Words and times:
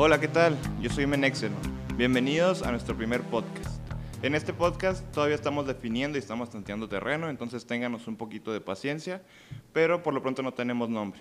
Hola, 0.00 0.20
¿qué 0.20 0.28
tal? 0.28 0.56
Yo 0.80 0.90
soy 0.90 1.08
Menexel. 1.08 1.50
Bienvenidos 1.96 2.62
a 2.62 2.70
nuestro 2.70 2.96
primer 2.96 3.20
podcast. 3.20 3.80
En 4.22 4.36
este 4.36 4.52
podcast 4.52 5.04
todavía 5.10 5.34
estamos 5.34 5.66
definiendo 5.66 6.16
y 6.16 6.20
estamos 6.20 6.50
tanteando 6.50 6.88
terreno, 6.88 7.28
entonces 7.28 7.66
ténganos 7.66 8.06
un 8.06 8.14
poquito 8.14 8.52
de 8.52 8.60
paciencia, 8.60 9.24
pero 9.72 10.04
por 10.04 10.14
lo 10.14 10.22
pronto 10.22 10.40
no 10.40 10.54
tenemos 10.54 10.88
nombre. 10.88 11.20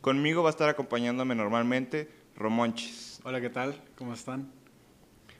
Conmigo 0.00 0.42
va 0.42 0.48
a 0.48 0.50
estar 0.50 0.68
acompañándome 0.68 1.36
normalmente 1.36 2.10
Romonchis. 2.34 3.20
Hola, 3.22 3.40
¿qué 3.40 3.48
tal? 3.48 3.80
¿Cómo 3.94 4.12
están? 4.12 4.50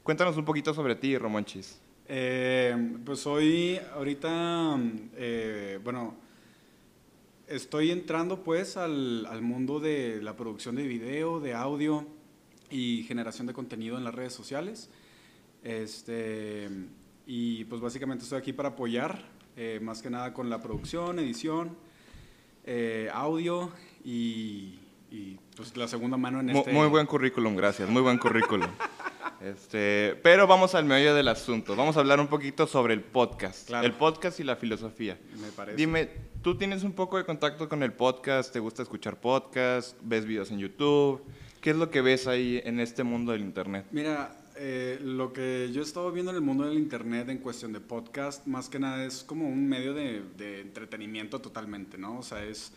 Cuéntanos 0.05 0.37
un 0.37 0.45
poquito 0.45 0.73
sobre 0.73 0.95
ti, 0.95 1.19
Romonchis. 1.19 1.81
Eh, 2.07 2.77
pues 3.05 3.27
hoy, 3.27 3.81
ahorita, 3.97 4.79
eh, 5.17 5.81
bueno, 5.83 6.15
estoy 7.49 7.91
entrando 7.91 8.45
pues 8.45 8.77
al, 8.77 9.27
al 9.27 9.43
mundo 9.43 9.81
de 9.81 10.23
la 10.23 10.37
producción 10.37 10.77
de 10.77 10.85
video, 10.87 11.41
de 11.41 11.53
audio 11.53 12.20
y 12.71 13.05
generación 13.05 13.47
de 13.47 13.53
contenido 13.53 13.97
en 13.99 14.05
las 14.05 14.15
redes 14.15 14.33
sociales. 14.33 14.91
Este, 15.63 16.69
y 17.27 17.65
pues 17.67 17.81
básicamente 17.81 18.25
estoy 18.25 18.39
aquí 18.39 18.53
para 18.53 18.71
apoyar, 18.71 19.23
eh, 19.57 19.79
más 19.83 20.03
que 20.03 20.11
nada 20.11 20.33
con 20.33 20.49
la 20.49 20.61
producción, 20.61 21.19
edición, 21.19 21.77
eh, 22.65 23.11
audio 23.13 23.71
y, 24.05 24.79
y, 25.11 25.39
pues 25.57 25.77
la 25.77 25.89
segunda 25.89 26.17
mano 26.17 26.41
en 26.41 26.47
Mu- 26.47 26.59
este... 26.59 26.73
Muy 26.73 26.89
buen 26.89 27.07
currículum, 27.07 27.57
gracias, 27.57 27.89
muy 27.89 28.03
buen 28.03 28.19
currículum. 28.19 28.69
Este, 29.41 30.19
pero 30.23 30.47
vamos 30.47 30.75
al 30.75 30.85
meollo 30.85 31.15
del 31.15 31.27
asunto. 31.29 31.75
Vamos 31.75 31.97
a 31.97 32.01
hablar 32.01 32.21
un 32.21 32.27
poquito 32.27 32.67
sobre 32.67 32.93
el 32.93 33.01
podcast. 33.01 33.69
Claro. 33.69 33.87
El 33.87 33.95
podcast 33.95 34.39
y 34.39 34.45
la 34.45 34.55
filosofía. 34.55 35.19
Me 35.41 35.49
parece. 35.49 35.79
Dime, 35.79 36.11
¿tú 36.43 36.59
tienes 36.59 36.83
un 36.83 36.93
poco 36.93 37.17
de 37.17 37.25
contacto 37.25 37.67
con 37.67 37.83
el 37.83 37.95
podcast? 37.95 38.53
¿Te 38.53 38.59
gusta 38.61 38.83
escuchar 38.83 39.19
podcast? 39.19 39.97
¿Ves 40.03 40.27
videos 40.27 40.51
en 40.51 40.59
YouTube? 40.59 41.23
¿Qué 41.61 41.71
es 41.71 41.77
lo 41.77 41.91
que 41.91 42.01
ves 42.01 42.27
ahí 42.27 42.61
en 42.65 42.81
este 42.81 43.05
mundo 43.05 43.33
del 43.33 43.43
Internet? 43.43 43.85
Mira, 43.91 44.35
eh, 44.57 44.99
lo 45.03 45.35
que 45.35 45.69
yo 45.73 45.83
he 45.83 45.85
estado 45.85 46.11
viendo 46.11 46.31
en 46.31 46.37
el 46.37 46.43
mundo 46.43 46.65
del 46.65 46.79
internet 46.79 47.29
en 47.29 47.37
cuestión 47.37 47.73
de 47.75 47.81
podcast, 47.81 48.47
más 48.47 48.71
que 48.71 48.79
nada 48.79 49.05
es 49.05 49.23
como 49.23 49.47
un 49.47 49.69
medio 49.69 49.93
de, 49.93 50.23
entretenimiento 50.63 51.39
totalmente, 51.41 51.99
¿no? 51.99 52.19
O 52.19 52.23
sea, 52.23 52.43
es, 52.45 52.73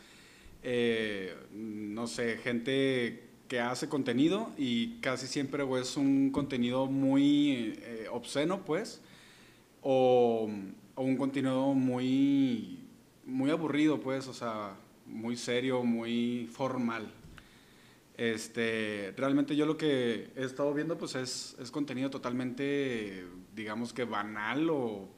eh, 0.64 1.34
no 1.54 2.08
sé, 2.08 2.38
gente 2.44 3.24
que 3.48 3.62
hace 3.62 3.88
contenido 3.88 4.52
y 4.58 4.98
casi 5.00 5.28
siempre 5.28 5.64
es 5.80 5.96
un 5.96 6.32
contenido 6.32 6.86
muy 6.86 7.76
eh, 7.84 8.08
obsceno, 8.12 8.66
pues, 8.66 9.02
o, 9.82 10.50
o 10.96 11.04
un 11.04 11.16
contenido 11.16 11.74
muy, 11.74 12.80
muy 13.26 13.50
aburrido, 13.50 14.02
pues, 14.02 14.28
o 14.28 14.34
sea, 14.34 14.76
muy 15.06 15.38
serio, 15.38 15.84
muy 15.84 16.50
formal. 16.52 17.10
Este, 18.18 19.14
realmente 19.18 19.56
yo 19.56 19.66
lo 19.66 19.76
que 19.78 20.30
he 20.36 20.44
estado 20.44 20.74
viendo 20.74 20.98
pues 20.98 21.16
es, 21.16 21.56
es 21.60 21.72
contenido 21.72 22.10
totalmente, 22.10 23.26
digamos 23.56 23.92
que 23.94 24.04
banal 24.06 24.70
o 24.70 25.10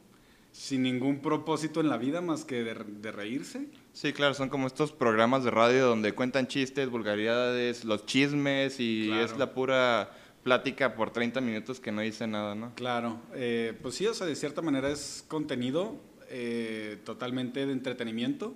sin 0.51 0.83
ningún 0.83 1.19
propósito 1.21 1.81
en 1.81 1.89
la 1.89 1.97
vida 1.97 2.21
más 2.21 2.45
que 2.45 2.63
de, 2.63 2.73
de 2.73 3.11
reírse. 3.11 3.67
Sí, 3.91 4.13
claro, 4.13 4.33
son 4.33 4.47
como 4.49 4.67
estos 4.67 4.93
programas 4.93 5.43
de 5.43 5.51
radio 5.51 5.88
donde 5.88 6.13
cuentan 6.13 6.47
chistes, 6.47 6.89
vulgaridades, 6.89 7.83
los 7.83 8.05
chismes 8.05 8.79
y 8.79 9.07
Claro. 9.07 9.25
es 9.25 9.38
la 9.38 9.53
pura 9.53 10.11
plática 10.43 10.95
por 10.95 11.11
30 11.11 11.41
minutos 11.41 11.81
que 11.81 11.91
no 11.91 12.01
dice 12.01 12.27
nada, 12.27 12.55
¿no? 12.55 12.73
Claro, 12.75 13.19
eh, 13.33 13.73
pues 13.81 13.95
sí, 13.95 14.07
o 14.07 14.13
sea, 14.13 14.27
de 14.27 14.35
cierta 14.35 14.61
manera 14.61 14.89
es 14.89 15.25
contenido 15.27 15.97
eh, 16.29 16.99
totalmente 17.03 17.66
de 17.66 17.73
entretenimiento, 17.73 18.55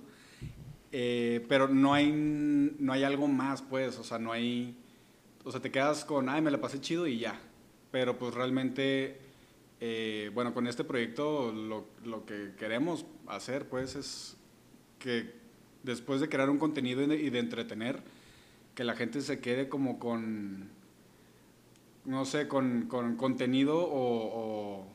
eh, 0.91 1.45
pero 1.49 1.67
no 1.67 1.93
hay, 1.93 2.11
no 2.79 2.93
hay 2.93 3.03
algo 3.03 3.27
más, 3.27 3.61
pues, 3.61 3.97
o 3.99 4.03
sea, 4.03 4.19
no 4.19 4.31
hay, 4.31 4.75
o 5.43 5.51
sea, 5.51 5.61
te 5.61 5.71
quedas 5.71 6.05
con, 6.05 6.29
ay, 6.29 6.41
me 6.41 6.51
la 6.51 6.61
pasé 6.61 6.81
chido 6.81 7.07
y 7.07 7.19
ya, 7.19 7.39
pero 7.91 8.17
pues 8.17 8.33
realmente, 8.33 9.19
eh, 9.81 10.31
bueno, 10.33 10.53
con 10.53 10.67
este 10.67 10.83
proyecto 10.83 11.51
lo, 11.53 11.87
lo 12.05 12.25
que 12.25 12.53
queremos 12.57 13.05
hacer, 13.27 13.67
pues, 13.69 13.95
es 13.95 14.37
que 14.99 15.33
después 15.83 16.21
de 16.21 16.29
crear 16.29 16.49
un 16.49 16.59
contenido 16.59 17.01
y 17.03 17.29
de, 17.29 17.39
entretener, 17.39 18.01
que 18.75 18.83
la 18.83 18.95
gente 18.95 19.21
se 19.21 19.39
quede 19.41 19.69
como 19.69 19.99
con 19.99 20.69
no 22.05 22.25
sé, 22.25 22.47
con, 22.47 22.87
con 22.87 23.15
contenido 23.15 23.77
o, 23.79 24.85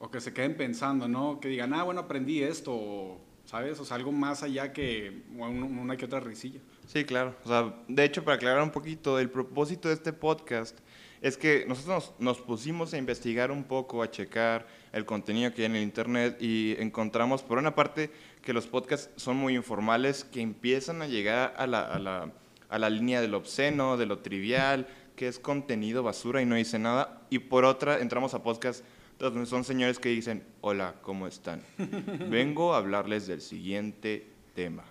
o- 0.00 0.10
que 0.10 0.20
se 0.20 0.32
queden 0.32 0.56
pensando, 0.56 1.08
¿no? 1.08 1.40
Que 1.40 1.48
digan, 1.48 1.74
ah, 1.74 1.82
bueno, 1.82 2.00
aprendí 2.02 2.42
esto, 2.42 3.18
¿sabes? 3.46 3.80
O 3.80 3.84
sea, 3.84 3.96
algo 3.96 4.12
más 4.12 4.42
allá 4.42 4.72
que 4.72 5.22
un- 5.34 5.62
una 5.78 5.96
que 5.96 6.04
otra 6.04 6.20
risilla. 6.20 6.60
Sí, 6.86 7.04
claro. 7.04 7.34
O 7.44 7.48
sea, 7.48 7.74
de 7.88 8.04
hecho, 8.04 8.22
para 8.24 8.36
aclarar 8.36 8.62
un 8.62 8.70
poquito, 8.70 9.18
el 9.18 9.30
propósito 9.30 9.88
de 9.88 9.94
este 9.94 10.12
podcast 10.12 10.78
es 11.22 11.36
que 11.38 11.64
nosotros 11.66 12.12
nos, 12.18 12.36
nos 12.38 12.46
pusimos 12.46 12.92
a 12.92 12.98
investigar 12.98 13.50
un 13.50 13.64
poco, 13.64 14.02
a 14.02 14.10
checar 14.10 14.66
el 14.92 15.04
contenido 15.06 15.52
que 15.54 15.62
hay 15.62 15.66
en 15.66 15.76
el 15.76 15.82
Internet 15.82 16.36
y 16.40 16.76
encontramos, 16.78 17.42
por 17.42 17.58
una 17.58 17.74
parte, 17.74 18.10
que 18.42 18.52
los 18.52 18.66
podcasts 18.66 19.10
son 19.16 19.36
muy 19.36 19.56
informales, 19.56 20.24
que 20.24 20.40
empiezan 20.42 21.00
a 21.02 21.06
llegar 21.08 21.54
a 21.56 21.66
la, 21.66 21.80
a 21.80 21.98
la, 21.98 22.32
a 22.68 22.78
la 22.78 22.90
línea 22.90 23.20
de 23.20 23.28
lo 23.28 23.38
obsceno, 23.38 23.96
de 23.96 24.06
lo 24.06 24.18
trivial, 24.18 24.86
que 25.16 25.26
es 25.26 25.38
contenido 25.38 26.02
basura 26.02 26.42
y 26.42 26.46
no 26.46 26.54
dice 26.54 26.78
nada. 26.78 27.22
Y 27.30 27.38
por 27.40 27.64
otra, 27.64 27.98
entramos 28.00 28.34
a 28.34 28.42
podcasts 28.42 28.84
donde 29.18 29.46
son 29.46 29.64
señores 29.64 29.98
que 29.98 30.08
dicen, 30.10 30.44
hola, 30.60 30.94
¿cómo 31.02 31.26
están? 31.26 31.62
Vengo 32.30 32.74
a 32.74 32.78
hablarles 32.78 33.26
del 33.26 33.40
siguiente 33.40 34.26
tema. 34.54 34.84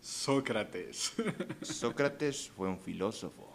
Sócrates. 0.00 1.12
Sócrates 1.62 2.50
fue 2.56 2.68
un 2.68 2.78
filósofo. 2.78 3.50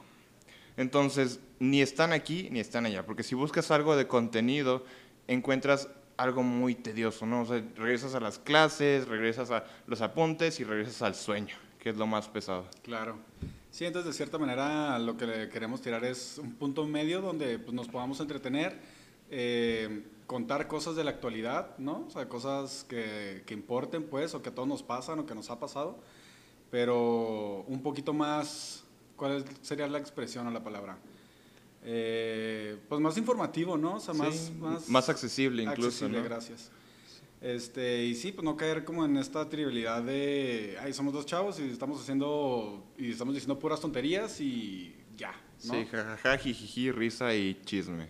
Entonces, 0.78 1.40
ni 1.60 1.82
están 1.82 2.12
aquí 2.12 2.50
ni 2.52 2.60
están 2.60 2.86
allá, 2.86 3.06
porque 3.06 3.24
si 3.24 3.36
buscas 3.36 3.72
algo 3.72 3.96
de 3.96 4.08
contenido, 4.08 4.86
encuentras 5.28 5.90
algo 6.18 6.44
muy 6.44 6.76
tedioso, 6.76 7.26
¿no? 7.26 7.42
O 7.42 7.46
sea, 7.46 7.64
regresas 7.76 8.16
a 8.16 8.20
las 8.20 8.40
clases, 8.40 9.08
regresas 9.08 9.52
a 9.52 9.66
los 9.88 10.02
apuntes 10.02 10.60
y 10.60 10.64
regresas 10.64 11.02
al 11.02 11.16
sueño, 11.16 11.56
que 11.80 11.90
es 11.90 11.98
lo 11.98 12.08
más 12.08 12.28
pesado. 12.28 12.68
claro. 12.84 13.18
Sí, 13.76 13.84
entonces 13.84 14.14
de 14.14 14.16
cierta 14.16 14.38
manera 14.38 14.98
lo 15.00 15.18
que 15.18 15.28
le 15.28 15.50
queremos 15.50 15.82
tirar 15.82 16.06
es 16.06 16.38
un 16.38 16.54
punto 16.54 16.86
medio 16.86 17.20
donde 17.20 17.60
pues, 17.60 17.74
nos 17.74 17.90
podamos 17.90 18.18
entretener, 18.22 18.80
eh, 19.30 20.03
contar 20.28 20.68
cosas 20.68 20.96
de 20.96 21.03
la 21.03 21.12
actualidad, 21.12 21.78
¿no? 21.78 22.06
O 22.08 22.09
sea, 22.09 22.28
cosas 22.28 22.86
que, 22.88 23.44
que 23.46 23.53
importen, 23.53 24.03
pues, 24.03 24.34
o 24.34 24.41
que 24.41 24.50
a 24.50 24.56
todos 24.56 24.68
nos 24.68 24.84
pasan 24.84 25.19
o 25.19 25.25
que 25.25 25.36
nos 25.36 25.50
ha 25.50 25.59
pasado, 25.59 25.97
pero 26.72 27.64
un 27.68 27.81
poquito 27.81 28.14
más, 28.14 28.84
¿cuál 29.16 29.46
sería 29.62 29.88
la 29.88 30.00
expresión 30.00 30.47
o 30.47 30.52
la 30.52 30.64
palabra? 30.64 30.97
Eh, 31.84 32.78
pues 32.90 33.00
más 33.00 33.16
informativo, 33.18 33.78
¿no? 33.78 33.96
O 33.96 34.00
sea, 34.00 34.14
más, 34.16 34.35
Sí, 34.35 34.52
más, 34.53 34.90
más 34.90 35.08
accesible 35.08 35.62
incluso, 35.62 35.88
accesible, 35.90 36.18
¿no? 36.18 36.24
gracias. 36.24 36.72
Este, 37.41 38.03
y 38.06 38.16
sí, 38.16 38.31
pues 38.31 38.44
no 38.44 38.58
caer 38.58 38.84
como 38.84 39.06
en 39.06 39.18
esta 39.18 39.47
trivialidad 39.47 40.02
de, 40.02 40.78
ay, 40.81 40.94
somos 40.94 41.14
dos 41.14 41.28
chavos 41.28 41.59
y 41.59 41.69
estamos 41.69 42.02
haciendo, 42.02 42.84
y 42.97 43.12
estamos 43.12 43.35
diciendo 43.35 43.59
puras 43.59 43.80
tonterías 43.80 44.41
y 44.41 44.96
ya, 45.16 45.31
¿no? 45.66 45.74
Sí, 45.74 45.85
jajaja, 45.85 46.38
jijiji, 46.40 46.91
risa 46.91 47.35
y 47.35 47.62
chisme. 47.66 48.09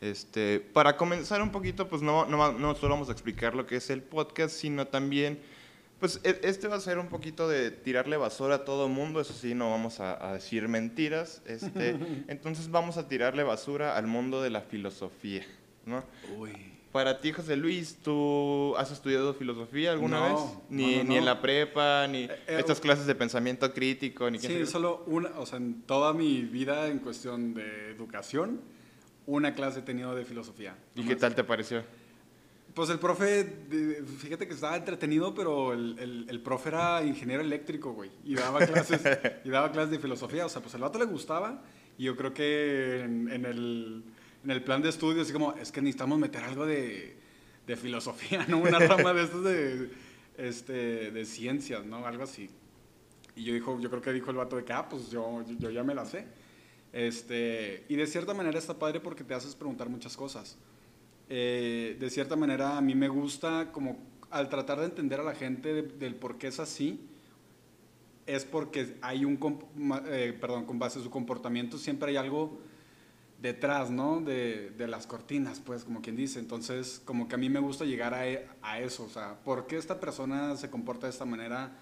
Este, 0.00 0.60
para 0.60 0.96
comenzar 0.96 1.42
un 1.42 1.50
poquito, 1.50 1.88
pues 1.88 2.00
no, 2.02 2.24
no, 2.26 2.52
no 2.52 2.74
solo 2.74 2.94
vamos 2.94 3.08
a 3.10 3.12
explicar 3.12 3.54
lo 3.54 3.66
que 3.66 3.76
es 3.76 3.90
el 3.90 4.02
podcast, 4.02 4.54
sino 4.56 4.86
también, 4.86 5.38
pues 5.98 6.20
e- 6.24 6.40
este 6.42 6.68
va 6.68 6.76
a 6.76 6.80
ser 6.80 6.98
un 6.98 7.08
poquito 7.08 7.48
de 7.48 7.70
tirarle 7.70 8.16
basura 8.16 8.54
a 8.56 8.64
todo 8.64 8.88
mundo, 8.88 9.20
eso 9.20 9.34
sí, 9.34 9.54
no 9.54 9.70
vamos 9.70 10.00
a, 10.00 10.26
a 10.30 10.32
decir 10.34 10.68
mentiras. 10.68 11.42
Este, 11.46 11.96
entonces 12.28 12.70
vamos 12.70 12.96
a 12.96 13.08
tirarle 13.08 13.42
basura 13.42 13.96
al 13.96 14.06
mundo 14.06 14.40
de 14.40 14.48
la 14.50 14.62
filosofía, 14.62 15.44
¿no? 15.84 16.02
Uy. 16.38 16.52
Para 16.92 17.20
ti, 17.20 17.30
José 17.30 17.54
Luis, 17.56 17.98
¿tú 18.02 18.74
has 18.76 18.90
estudiado 18.90 19.32
filosofía 19.34 19.92
alguna 19.92 20.18
No, 20.18 20.24
vez? 20.24 20.34
no, 20.34 20.62
Ni, 20.70 20.96
no, 20.96 21.04
ni 21.04 21.14
en 21.18 21.20
no. 21.20 21.26
la 21.26 21.40
prepa, 21.40 22.08
ni 22.08 22.24
Eh, 22.24 22.28
eh, 22.48 22.56
estas 22.58 22.80
clases 22.80 23.06
de 23.06 23.14
pensamiento 23.14 23.72
crítico, 23.72 24.28
ni 24.28 24.38
quién 24.40 24.50
Sí, 24.50 24.58
qué? 24.58 24.66
solo 24.66 25.04
una, 25.06 25.28
o 25.38 25.46
sea, 25.46 25.58
en 25.58 25.82
toda 25.82 26.12
mi 26.14 26.40
vida 26.40 26.88
en 26.88 26.98
cuestión 26.98 27.54
de 27.54 27.90
educación, 27.92 28.60
una 29.36 29.54
clase 29.54 29.80
he 29.80 29.82
tenido 29.82 30.14
de 30.14 30.24
filosofía. 30.24 30.76
¿Y 30.94 31.04
qué 31.04 31.16
tal 31.16 31.34
te 31.34 31.44
pareció? 31.44 31.82
Pues 32.74 32.88
el 32.90 32.98
profe, 32.98 33.44
fíjate 34.18 34.46
que 34.46 34.54
estaba 34.54 34.76
entretenido, 34.76 35.34
pero 35.34 35.72
el, 35.72 35.98
el, 35.98 36.26
el 36.28 36.40
profe 36.40 36.68
era 36.68 37.02
ingeniero 37.02 37.42
eléctrico, 37.42 37.92
güey, 37.92 38.10
y 38.24 38.34
daba 38.34 38.58
clases, 38.66 39.00
y 39.44 39.50
daba 39.50 39.72
clases 39.72 39.90
de 39.90 39.98
filosofía, 39.98 40.46
o 40.46 40.48
sea, 40.48 40.62
pues 40.62 40.74
al 40.76 40.82
vato 40.82 40.98
le 40.98 41.06
gustaba, 41.06 41.62
y 41.98 42.04
yo 42.04 42.16
creo 42.16 42.32
que 42.32 43.00
en, 43.00 43.30
en 43.30 43.44
el, 43.44 44.04
en 44.44 44.50
el 44.50 44.62
plan 44.62 44.82
de 44.82 44.88
estudio, 44.88 45.22
así 45.22 45.32
como, 45.32 45.54
es 45.54 45.72
que 45.72 45.82
necesitamos 45.82 46.18
meter 46.18 46.44
algo 46.44 46.64
de, 46.64 47.16
de 47.66 47.76
filosofía, 47.76 48.44
¿no? 48.48 48.58
Una 48.58 48.78
rama 48.78 49.12
de 49.12 49.22
estos 49.24 49.44
de, 49.44 49.90
este, 50.38 51.10
de 51.10 51.24
ciencias, 51.24 51.84
¿no? 51.84 52.06
Algo 52.06 52.22
así. 52.22 52.50
Y 53.36 53.44
yo, 53.44 53.54
dijo, 53.54 53.78
yo 53.80 53.90
creo 53.90 54.02
que 54.02 54.12
dijo 54.12 54.30
el 54.30 54.36
vato 54.36 54.56
de 54.56 54.64
que, 54.64 54.72
ah, 54.72 54.88
pues 54.88 55.10
yo, 55.10 55.44
yo 55.58 55.70
ya 55.70 55.82
me 55.82 55.94
la 55.94 56.04
sé. 56.04 56.26
Este, 56.92 57.84
y 57.88 57.96
de 57.96 58.06
cierta 58.06 58.34
manera 58.34 58.58
está 58.58 58.78
padre 58.78 59.00
porque 59.00 59.24
te 59.24 59.34
haces 59.34 59.54
preguntar 59.54 59.88
muchas 59.88 60.16
cosas. 60.16 60.56
Eh, 61.28 61.96
de 62.00 62.10
cierta 62.10 62.34
manera 62.36 62.76
a 62.76 62.80
mí 62.80 62.94
me 62.94 63.08
gusta 63.08 63.70
como 63.72 63.98
al 64.30 64.48
tratar 64.48 64.80
de 64.80 64.86
entender 64.86 65.20
a 65.20 65.22
la 65.22 65.34
gente 65.34 65.72
de- 65.72 65.82
del 65.82 66.14
por 66.16 66.38
qué 66.38 66.48
es 66.48 66.58
así, 66.60 67.00
es 68.26 68.44
porque 68.44 68.96
hay 69.02 69.24
un, 69.24 69.38
eh, 70.06 70.36
perdón, 70.40 70.64
con 70.64 70.78
base 70.78 70.98
a 70.98 71.02
su 71.02 71.10
comportamiento 71.10 71.78
siempre 71.78 72.10
hay 72.10 72.16
algo 72.16 72.58
detrás, 73.40 73.90
¿no? 73.90 74.20
De, 74.20 74.70
de 74.76 74.86
las 74.86 75.06
cortinas, 75.06 75.60
pues, 75.60 75.84
como 75.84 76.02
quien 76.02 76.14
dice. 76.14 76.38
Entonces, 76.38 77.00
como 77.04 77.26
que 77.26 77.34
a 77.36 77.38
mí 77.38 77.48
me 77.48 77.58
gusta 77.58 77.84
llegar 77.84 78.12
a, 78.14 78.28
e- 78.28 78.46
a 78.62 78.78
eso, 78.80 79.04
o 79.04 79.08
sea, 79.08 79.36
¿por 79.44 79.66
qué 79.66 79.76
esta 79.78 79.98
persona 79.98 80.56
se 80.56 80.68
comporta 80.70 81.06
de 81.06 81.12
esta 81.12 81.24
manera 81.24 81.72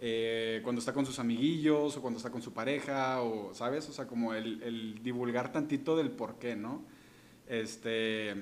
eh, 0.00 0.60
cuando 0.62 0.78
está 0.80 0.92
con 0.92 1.04
sus 1.04 1.18
amiguillos 1.18 1.96
o 1.96 2.00
cuando 2.00 2.18
está 2.18 2.30
con 2.30 2.42
su 2.42 2.52
pareja, 2.52 3.22
o, 3.22 3.52
¿sabes? 3.54 3.88
O 3.88 3.92
sea, 3.92 4.06
como 4.06 4.34
el, 4.34 4.62
el 4.62 5.02
divulgar 5.02 5.52
tantito 5.52 5.96
del 5.96 6.10
por 6.10 6.38
qué, 6.38 6.56
¿no? 6.56 6.82
Este, 7.46 8.34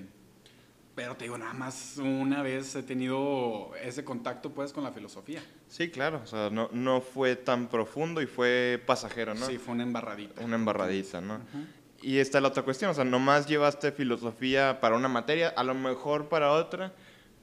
pero 0.94 1.14
te 1.14 1.24
digo, 1.24 1.38
nada 1.38 1.52
más 1.52 1.98
una 1.98 2.42
vez 2.42 2.74
he 2.74 2.82
tenido 2.82 3.70
ese 3.82 4.02
contacto, 4.04 4.50
pues, 4.50 4.72
con 4.72 4.82
la 4.82 4.92
filosofía. 4.92 5.42
Sí, 5.68 5.90
claro, 5.90 6.20
o 6.24 6.26
sea, 6.26 6.50
no, 6.50 6.70
no 6.72 7.00
fue 7.00 7.36
tan 7.36 7.68
profundo 7.68 8.22
y 8.22 8.26
fue 8.26 8.82
pasajero, 8.86 9.34
¿no? 9.34 9.46
Sí, 9.46 9.58
fue 9.58 9.74
una 9.74 9.82
embarradita. 9.82 10.42
Una 10.42 10.56
embarradita, 10.56 11.20
¿no? 11.20 11.34
Ujú. 11.34 11.66
Y 12.02 12.18
está 12.18 12.40
la 12.40 12.48
otra 12.48 12.62
cuestión, 12.62 12.90
o 12.90 12.94
sea, 12.94 13.04
nomás 13.04 13.46
llevaste 13.46 13.92
filosofía 13.92 14.80
para 14.80 14.96
una 14.96 15.08
materia, 15.08 15.48
a 15.48 15.64
lo 15.64 15.74
mejor 15.74 16.28
para 16.28 16.52
otra, 16.52 16.94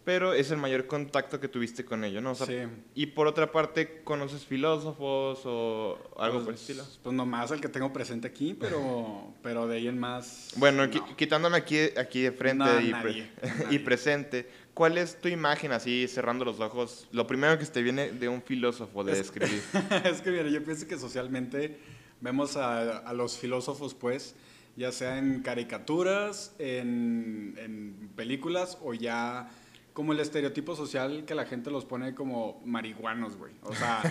pero 0.05 0.33
es 0.33 0.51
el 0.51 0.57
mayor 0.57 0.85
contacto 0.87 1.39
que 1.39 1.47
tuviste 1.47 1.85
con 1.85 2.03
ello, 2.03 2.19
¿no? 2.21 2.31
O 2.31 2.35
sea, 2.35 2.45
Sí. 2.45 2.57
Y 2.95 3.05
por 3.07 3.27
otra 3.27 3.51
parte, 3.51 4.01
¿conoces 4.03 4.45
filósofos 4.45 5.41
o 5.45 5.97
algo 6.17 6.39
por 6.39 6.49
el 6.49 6.55
Pues, 6.55 6.61
estilo? 6.61 6.83
Pues 7.03 7.15
nomás 7.15 7.51
el 7.51 7.61
que 7.61 7.69
tengo 7.69 7.93
presente 7.93 8.27
aquí, 8.27 8.53
pero, 8.53 9.33
pero 9.41 9.67
de 9.67 9.77
ahí 9.77 9.87
en 9.87 9.99
más. 9.99 10.49
Bueno, 10.57 10.85
no. 10.85 10.91
qui- 10.91 11.15
quitándome 11.15 11.57
aquí, 11.57 11.77
aquí 11.97 12.21
de 12.21 12.31
frente 12.31 12.63
No, 12.65 12.81
y, 12.81 12.89
nadie, 12.91 13.01
pre- 13.01 13.31
nadie. 13.41 13.65
y 13.75 13.79
presente, 13.79 14.49
¿cuál 14.73 14.97
es 14.97 15.19
tu 15.21 15.29
imagen 15.29 15.71
así, 15.71 16.07
cerrando 16.07 16.43
los 16.43 16.59
ojos? 16.59 17.07
Lo 17.11 17.25
primero 17.25 17.57
que 17.57 17.65
te 17.65 17.81
viene 17.81 18.11
de 18.11 18.27
un 18.27 18.41
filósofo 18.41 19.03
de 19.03 19.13
Es- 19.13 19.19
es 20.03 20.21
que 20.21 20.31
mira, 20.31 20.49
yo 20.49 20.63
pienso 20.63 20.85
que 20.87 20.97
socialmente 20.97 21.79
vemos 22.19 22.57
a, 22.57 22.97
a 22.99 23.13
los 23.13 23.37
filósofos, 23.37 23.93
pues, 23.93 24.35
ya 24.75 24.91
sea 24.91 25.17
en 25.17 25.41
caricaturas, 25.43 26.55
en, 26.59 27.53
en 27.57 28.09
películas 28.15 28.77
o 28.81 28.93
ya 28.93 29.49
como 29.93 30.11
el 30.11 30.19
estereotipo 30.19 30.75
social 30.75 31.23
que 31.25 31.35
la 31.35 31.45
gente 31.45 31.69
los 31.69 31.85
pone 31.85 32.15
como 32.15 32.61
marihuanos, 32.65 33.37
güey. 33.37 33.53
O 33.61 33.73
sea, 33.73 34.01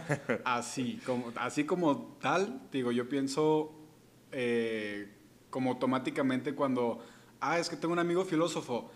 así, 0.45 1.01
como, 1.05 1.33
así 1.37 1.65
como 1.65 2.17
tal, 2.21 2.69
digo, 2.71 2.93
yo 2.93 3.09
pienso 3.09 3.73
eh, 4.31 5.13
como 5.51 5.71
automáticamente 5.71 6.55
cuando, 6.55 7.05
ah, 7.41 7.59
es 7.59 7.69
que 7.69 7.77
tengo 7.77 7.93
un 7.93 7.99
amigo 7.99 8.25
filósofo. 8.25 8.91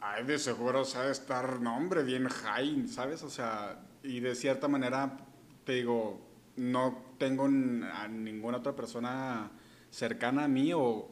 Ay, 0.00 0.24
de 0.24 0.38
seguro 0.38 0.84
sabe 0.84 1.10
estar, 1.10 1.60
no 1.60 1.76
hombre, 1.76 2.04
bien 2.04 2.28
high, 2.28 2.88
¿sabes? 2.88 3.22
O 3.24 3.30
sea, 3.30 3.84
y 4.02 4.20
de 4.20 4.34
cierta 4.34 4.68
manera, 4.68 5.18
te 5.64 5.74
digo, 5.74 6.20
no 6.56 7.04
tengo 7.18 7.44
a 7.46 8.08
ninguna 8.08 8.58
otra 8.58 8.74
persona 8.74 9.50
cercana 9.90 10.44
a 10.44 10.48
mí 10.48 10.72
o, 10.72 11.08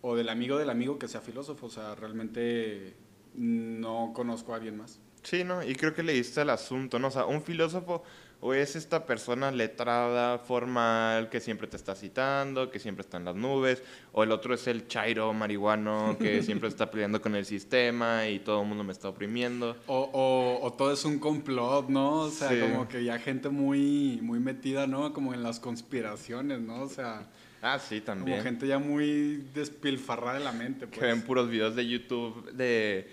o 0.00 0.16
del 0.16 0.28
amigo 0.28 0.58
del 0.58 0.70
amigo 0.70 0.98
que 0.98 1.08
sea 1.08 1.20
filósofo. 1.20 1.66
O 1.66 1.70
sea, 1.70 1.94
realmente 1.94 2.96
no 3.34 4.12
conozco 4.14 4.52
a 4.52 4.56
alguien 4.56 4.76
más. 4.78 4.98
Sí, 5.22 5.44
¿no? 5.44 5.62
Y 5.62 5.74
creo 5.74 5.94
que 5.94 6.02
le 6.02 6.14
diste 6.14 6.40
al 6.40 6.50
asunto, 6.50 6.98
¿no? 6.98 7.08
O 7.08 7.10
sea, 7.10 7.26
un 7.26 7.42
filósofo 7.42 8.02
o 8.42 8.54
es 8.54 8.74
esta 8.74 9.04
persona 9.04 9.50
letrada, 9.50 10.38
formal, 10.38 11.28
que 11.28 11.40
siempre 11.40 11.66
te 11.68 11.76
está 11.76 11.94
citando, 11.94 12.70
que 12.70 12.78
siempre 12.78 13.02
está 13.02 13.18
en 13.18 13.26
las 13.26 13.36
nubes, 13.36 13.82
o 14.12 14.22
el 14.24 14.32
otro 14.32 14.54
es 14.54 14.66
el 14.66 14.88
chairo 14.88 15.30
marihuano 15.34 16.16
que 16.18 16.42
siempre 16.42 16.70
está 16.70 16.90
peleando 16.90 17.20
con 17.20 17.34
el 17.34 17.44
sistema 17.44 18.26
y 18.28 18.38
todo 18.38 18.62
el 18.62 18.66
mundo 18.68 18.82
me 18.82 18.92
está 18.92 19.10
oprimiendo. 19.10 19.76
O, 19.86 20.08
o, 20.14 20.66
o 20.66 20.72
todo 20.72 20.90
es 20.90 21.04
un 21.04 21.18
complot, 21.18 21.90
¿no? 21.90 22.12
O 22.22 22.30
sea, 22.30 22.48
Sí. 22.48 22.58
como 22.60 22.88
que 22.88 23.04
ya 23.04 23.18
gente 23.18 23.50
muy, 23.50 24.20
muy 24.22 24.40
metida, 24.40 24.86
¿no? 24.86 25.12
Como 25.12 25.34
en 25.34 25.42
las 25.42 25.60
conspiraciones, 25.60 26.60
¿no? 26.60 26.80
O 26.82 26.88
sea, 26.88 27.28
Ah, 27.62 27.78
sí, 27.78 28.00
como 28.00 28.16
también. 28.20 28.42
gente 28.42 28.66
ya 28.66 28.78
muy 28.78 29.44
despilfarrada 29.54 30.38
de 30.38 30.44
la 30.46 30.52
mente, 30.52 30.86
Que 30.88 31.00
ven 31.00 31.16
pues. 31.16 31.24
puros 31.26 31.50
videos 31.50 31.76
de 31.76 31.86
YouTube 31.86 32.50
de, 32.52 33.06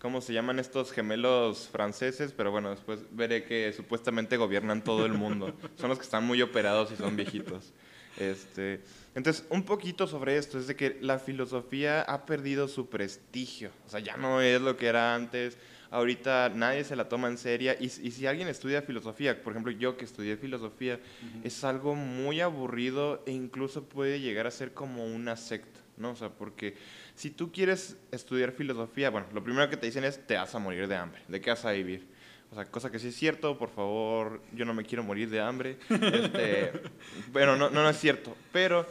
¿cómo 0.00 0.20
se 0.20 0.32
llaman 0.32 0.58
estos 0.58 0.92
gemelos 0.92 1.68
franceses? 1.70 2.32
Pero 2.36 2.50
bueno, 2.50 2.70
después 2.70 3.00
veré 3.12 3.44
que 3.44 3.72
supuestamente 3.72 4.36
gobiernan 4.36 4.82
todo 4.82 5.06
el 5.06 5.12
mundo. 5.12 5.54
son 5.76 5.90
los 5.90 5.98
que 5.98 6.04
están 6.04 6.26
muy 6.26 6.42
operados 6.42 6.90
y 6.92 6.96
son 6.96 7.16
viejitos. 7.16 7.72
Este, 8.16 8.80
entonces, 9.14 9.44
un 9.50 9.62
poquito 9.62 10.06
sobre 10.06 10.36
esto, 10.36 10.58
es 10.58 10.66
de 10.66 10.76
que 10.76 10.98
la 11.00 11.18
filosofía 11.18 12.02
ha 12.02 12.26
perdido 12.26 12.68
su 12.68 12.88
prestigio. 12.88 13.70
O 13.86 13.90
sea, 13.90 14.00
ya 14.00 14.16
no 14.16 14.40
es 14.40 14.60
lo 14.60 14.76
que 14.76 14.86
era 14.86 15.14
antes. 15.14 15.56
Ahorita 15.90 16.50
nadie 16.54 16.84
se 16.84 16.96
la 16.96 17.08
toma 17.08 17.28
en 17.28 17.38
serio. 17.38 17.72
Y, 17.80 17.86
y 17.86 18.10
si 18.10 18.26
alguien 18.26 18.48
estudia 18.48 18.82
filosofía, 18.82 19.42
por 19.42 19.52
ejemplo, 19.52 19.72
yo 19.72 19.96
que 19.96 20.04
estudié 20.04 20.36
filosofía, 20.36 21.00
es 21.44 21.64
algo 21.64 21.94
muy 21.94 22.40
aburrido 22.40 23.22
e 23.26 23.32
incluso 23.32 23.84
puede 23.84 24.20
llegar 24.20 24.46
a 24.46 24.50
ser 24.50 24.72
como 24.72 25.04
una 25.04 25.36
secta, 25.36 25.80
¿no? 26.00 26.10
O 26.10 26.16
sea, 26.16 26.30
porque 26.30 26.74
si 27.14 27.30
tú 27.30 27.52
quieres 27.52 27.96
estudiar 28.10 28.52
filosofía, 28.52 29.10
bueno, 29.10 29.26
lo 29.32 29.44
primero 29.44 29.68
que 29.68 29.76
te 29.76 29.86
dicen 29.86 30.04
es 30.04 30.26
te 30.26 30.34
vas 30.34 30.54
a 30.54 30.58
morir 30.58 30.88
de 30.88 30.96
hambre, 30.96 31.22
¿de 31.28 31.40
qué 31.40 31.50
vas 31.50 31.64
a 31.64 31.72
vivir? 31.72 32.06
O 32.50 32.54
sea, 32.56 32.64
cosa 32.64 32.90
que 32.90 32.98
sí 32.98 33.08
es 33.08 33.16
cierto, 33.16 33.56
por 33.56 33.70
favor, 33.70 34.40
yo 34.52 34.64
no 34.64 34.74
me 34.74 34.84
quiero 34.84 35.04
morir 35.04 35.30
de 35.30 35.40
hambre. 35.40 35.78
Este, 35.88 36.72
bueno, 37.32 37.54
no, 37.54 37.70
no, 37.70 37.82
no 37.82 37.88
es 37.88 37.98
cierto, 37.98 38.36
pero 38.52 38.86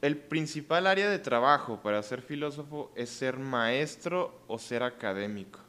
el 0.00 0.16
principal 0.16 0.88
área 0.88 1.08
de 1.08 1.20
trabajo 1.20 1.80
para 1.80 2.02
ser 2.02 2.22
filósofo 2.22 2.90
es 2.96 3.10
ser 3.10 3.38
maestro 3.38 4.42
o 4.48 4.58
ser 4.58 4.82
académico, 4.82 5.60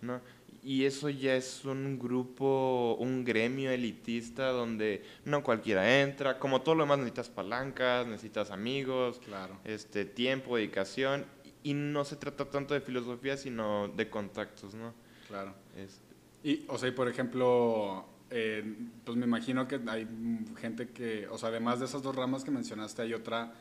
¿no? 0.00 0.20
Y 0.64 0.84
eso 0.84 1.08
ya 1.10 1.34
es 1.34 1.64
un 1.64 1.98
grupo, 1.98 2.96
un 3.00 3.24
gremio 3.24 3.70
elitista 3.72 4.50
donde 4.50 5.02
no 5.24 5.42
cualquiera 5.42 6.00
entra. 6.02 6.38
Como 6.38 6.62
todo 6.62 6.76
lo 6.76 6.84
demás 6.84 6.98
necesitas 6.98 7.30
palancas, 7.30 8.06
necesitas 8.06 8.50
amigos, 8.52 9.20
Claro. 9.26 9.58
este, 9.64 10.04
tiempo, 10.04 10.56
dedicación. 10.56 11.24
Y 11.64 11.74
no 11.74 12.04
se 12.04 12.14
trata 12.16 12.48
tanto 12.48 12.74
de 12.74 12.80
filosofía, 12.80 13.36
sino 13.36 13.88
de 13.88 14.08
contactos, 14.08 14.74
¿no? 14.74 14.94
Claro. 15.28 15.52
Es- 15.76 16.00
Y, 16.44 16.64
o 16.68 16.76
sea, 16.78 16.88
y 16.88 16.92
por 16.92 17.08
ejemplo, 17.08 18.04
eh, 18.30 18.64
pues 19.04 19.16
me 19.16 19.26
imagino 19.26 19.66
que 19.68 19.80
hay 19.88 20.08
gente 20.60 20.88
que, 20.90 21.26
o 21.28 21.38
sea, 21.38 21.48
además 21.50 21.78
de 21.80 21.86
esas 21.86 22.02
dos 22.02 22.14
ramas 22.16 22.42
que 22.44 22.50
mencionaste, 22.50 23.02
hay 23.02 23.14
otra 23.14 23.52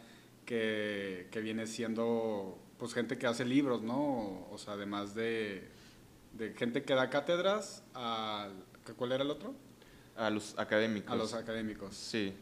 que, 0.45 1.27
que 1.31 1.41
viene 1.41 1.67
siendo, 1.67 2.57
pues 2.79 2.93
gente 2.93 3.17
que 3.19 3.27
hace 3.27 3.45
libros, 3.45 3.81
¿no? 3.83 4.47
O 4.51 4.57
sea, 4.57 4.73
además 4.73 5.13
de, 5.13 5.67
de 6.33 6.53
gente 6.53 6.83
que 6.83 6.93
da 6.95 7.09
cátedras, 7.09 7.83
a, 7.93 8.49
¿cuál 8.97 9.11
era 9.13 9.23
el 9.23 9.31
otro? 9.31 9.53
a 10.17 10.29
los 10.29 10.57
académicos. 10.59 11.11
A 11.11 11.15
los 11.15 11.33
académicos. 11.33 11.95
Sí. 11.95 12.33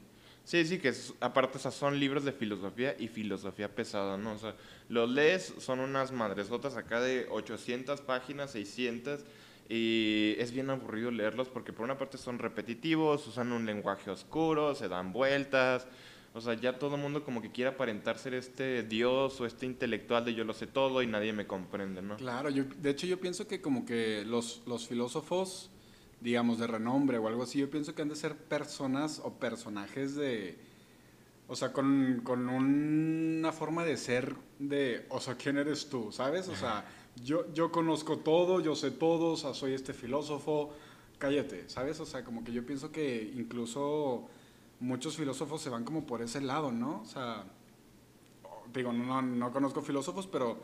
Sí, 0.43 0.65
sí, 0.65 0.79
que 0.79 0.89
es- 0.89 1.13
aparte 1.22 1.58
o 1.58 1.62
sea, 1.62 1.69
son 1.72 2.00
libros 2.00 2.25
de 2.25 2.31
filosofía 2.31 2.96
y 2.98 3.08
filosofía 3.08 3.74
pesada, 3.74 4.17
¿no? 4.17 4.34
O 4.34 4.38
sea, 4.38 4.55
los 4.89 5.08
lees, 5.10 5.53
son 5.60 5.79
unas 5.79 6.12
madresotas 6.12 6.75
acá 6.75 7.00
de 7.00 7.27
800 7.29 8.01
páginas, 8.01 8.51
600, 8.51 9.22
y 9.69 10.34
es 10.39 10.51
bien 10.51 10.72
aburrido 10.72 11.12
leerlos 11.12 11.48
porque 11.50 11.72
por 11.72 11.84
una 11.86 11.98
parte 12.00 12.17
son 12.17 12.39
repetitivos, 12.39 13.27
usan 13.27 13.51
un 13.51 13.65
lenguaje 13.67 14.10
oscuro, 14.10 14.74
se 14.74 14.88
dan 14.89 15.13
vueltas, 15.13 15.86
o 16.33 16.41
sea, 16.41 16.53
ya 16.53 16.77
todo 16.77 16.95
el 16.95 17.01
mundo 17.01 17.24
como 17.24 17.41
que 17.41 17.51
quiere 17.51 17.71
aparentar 17.71 18.17
ser 18.17 18.33
este 18.36 18.83
dios 18.83 19.41
o 19.41 19.45
este 19.45 19.65
intelectual 19.65 20.25
de 20.25 20.36
yo 20.36 20.43
lo 20.43 20.53
sé 20.53 20.67
todo 20.67 21.01
y 21.01 21.07
nadie 21.07 21.33
me 21.33 21.48
comprende, 21.48 22.01
¿no? 22.01 22.17
Claro, 22.17 22.50
yo, 22.50 22.65
de 22.65 22.91
hecho 22.91 23.07
yo 23.07 23.19
pienso 23.19 23.48
que 23.48 23.62
como 23.62 23.86
que 23.86 24.24
los, 24.25 24.62
los 24.67 24.88
filósofos, 24.88 25.71
digamos, 26.21 26.59
de 26.59 26.67
renombre 26.67 27.17
o 27.17 27.27
algo 27.27 27.43
así, 27.43 27.59
yo 27.59 27.69
pienso 27.69 27.95
que 27.95 28.03
han 28.03 28.09
de 28.09 28.15
ser 28.15 28.36
personas 28.36 29.21
o 29.24 29.33
personajes 29.39 30.15
de, 30.15 30.59
o 31.48 31.55
sea, 31.55 31.74
con, 31.74 32.21
con 32.24 32.48
una 32.48 33.51
forma 33.51 33.83
de 33.83 33.98
ser 33.98 34.36
de, 34.59 35.07
o 35.09 35.19
sea, 35.19 35.36
¿quién 35.36 35.57
eres 35.57 35.89
tú? 35.89 36.12
¿Sabes? 36.12 36.48
O 36.48 36.55
sea, 36.55 36.86
yo, 37.24 37.51
yo 37.53 37.71
conozco 37.71 38.19
todo, 38.19 38.59
yo 38.59 38.75
sé 38.75 38.91
todo, 38.91 39.31
o 39.31 39.38
sea, 39.38 39.55
soy 39.55 39.74
este 39.74 39.93
filósofo, 39.93 40.75
cállate, 41.17 41.67
¿sabes? 41.67 42.00
O 42.00 42.05
sea, 42.05 42.24
como 42.24 42.43
que 42.43 42.51
yo 42.51 42.63
pienso 42.67 42.91
que 42.91 43.33
incluso 43.36 44.29
muchos 44.79 45.15
filósofos 45.17 45.62
se 45.62 45.69
van 45.69 45.83
como 45.83 46.05
por 46.05 46.21
ese 46.21 46.41
lado, 46.41 46.71
¿no? 46.71 47.01
O 47.01 47.05
sea, 47.05 47.45
digo, 48.74 48.93
no, 48.93 49.05
no, 49.05 49.21
no 49.21 49.51
conozco 49.51 49.81
filósofos, 49.81 50.27
pero 50.27 50.59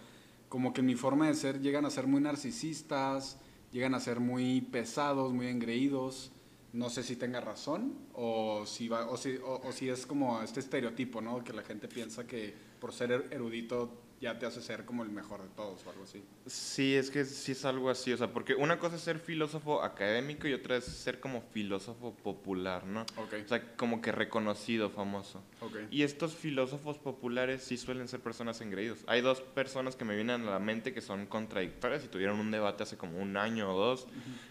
como 0.49 0.73
que 0.73 0.81
en 0.81 0.87
mi 0.87 0.95
forma 0.95 1.27
de 1.27 1.35
ser 1.35 1.59
llegan 1.61 1.85
a 1.85 1.89
ser 1.89 2.07
muy 2.07 2.21
narcisistas, 2.21 3.37
llegan 3.71 3.93
a 3.95 3.99
ser 3.99 4.19
muy 4.19 4.61
pesados, 4.61 5.33
muy 5.33 5.47
engreídos. 5.47 6.31
No 6.73 6.89
sé 6.89 7.03
si 7.03 7.15
tenga 7.15 7.39
razón 7.39 7.93
o 8.13 8.65
si, 8.65 8.89
va, 8.89 9.09
o 9.09 9.15
si 9.17 9.89
es 9.89 10.05
como 10.05 10.41
este 10.41 10.59
estereotipo, 10.59 11.21
¿no? 11.21 11.41
Que 11.43 11.53
la 11.53 11.63
gente 11.63 11.87
piensa 11.87 12.27
que 12.27 12.53
por 12.81 12.91
ser 12.91 13.11
er- 13.11 13.33
erudito 13.33 13.89
ya 14.21 14.39
te 14.39 14.45
hace 14.45 14.61
ser 14.61 14.85
como 14.85 15.03
el 15.03 15.09
mejor 15.09 15.41
de 15.41 15.49
todos 15.49 15.85
o 15.85 15.89
algo 15.89 16.03
así. 16.03 16.23
Sí, 16.45 16.95
es 16.95 17.11
que 17.11 17.25
sí 17.25 17.51
es 17.51 17.65
algo 17.65 17.89
así, 17.89 18.13
o 18.13 18.17
sea, 18.17 18.31
porque 18.31 18.55
una 18.55 18.79
cosa 18.79 18.95
es 18.95 19.01
ser 19.01 19.19
filósofo 19.19 19.83
académico 19.83 20.47
y 20.47 20.53
otra 20.53 20.77
es 20.77 20.85
ser 20.85 21.19
como 21.19 21.41
filósofo 21.41 22.13
popular, 22.15 22.85
¿no? 22.85 23.01
Ok, 23.17 23.33
O 23.45 23.47
sea, 23.47 23.75
como 23.75 24.01
que 24.01 24.11
reconocido, 24.11 24.89
famoso. 24.89 25.43
ok. 25.61 25.77
Y 25.91 26.03
estos 26.03 26.33
filósofos 26.33 26.97
populares 26.97 27.61
sí 27.63 27.77
suelen 27.77 28.07
ser 28.07 28.21
personas 28.21 28.61
engreídos. 28.61 28.99
Hay 29.07 29.21
dos 29.21 29.41
personas 29.41 29.95
que 29.95 30.05
me 30.05 30.15
vienen 30.15 30.41
a 30.47 30.51
la 30.51 30.59
mente 30.59 30.93
que 30.93 31.01
son 31.01 31.25
contradictorias 31.25 32.03
y 32.03 32.07
tuvieron 32.07 32.39
un 32.39 32.51
debate 32.51 32.83
hace 32.83 32.97
como 32.97 33.19
un 33.19 33.37
año 33.37 33.75
o 33.75 33.77
dos, 33.77 34.07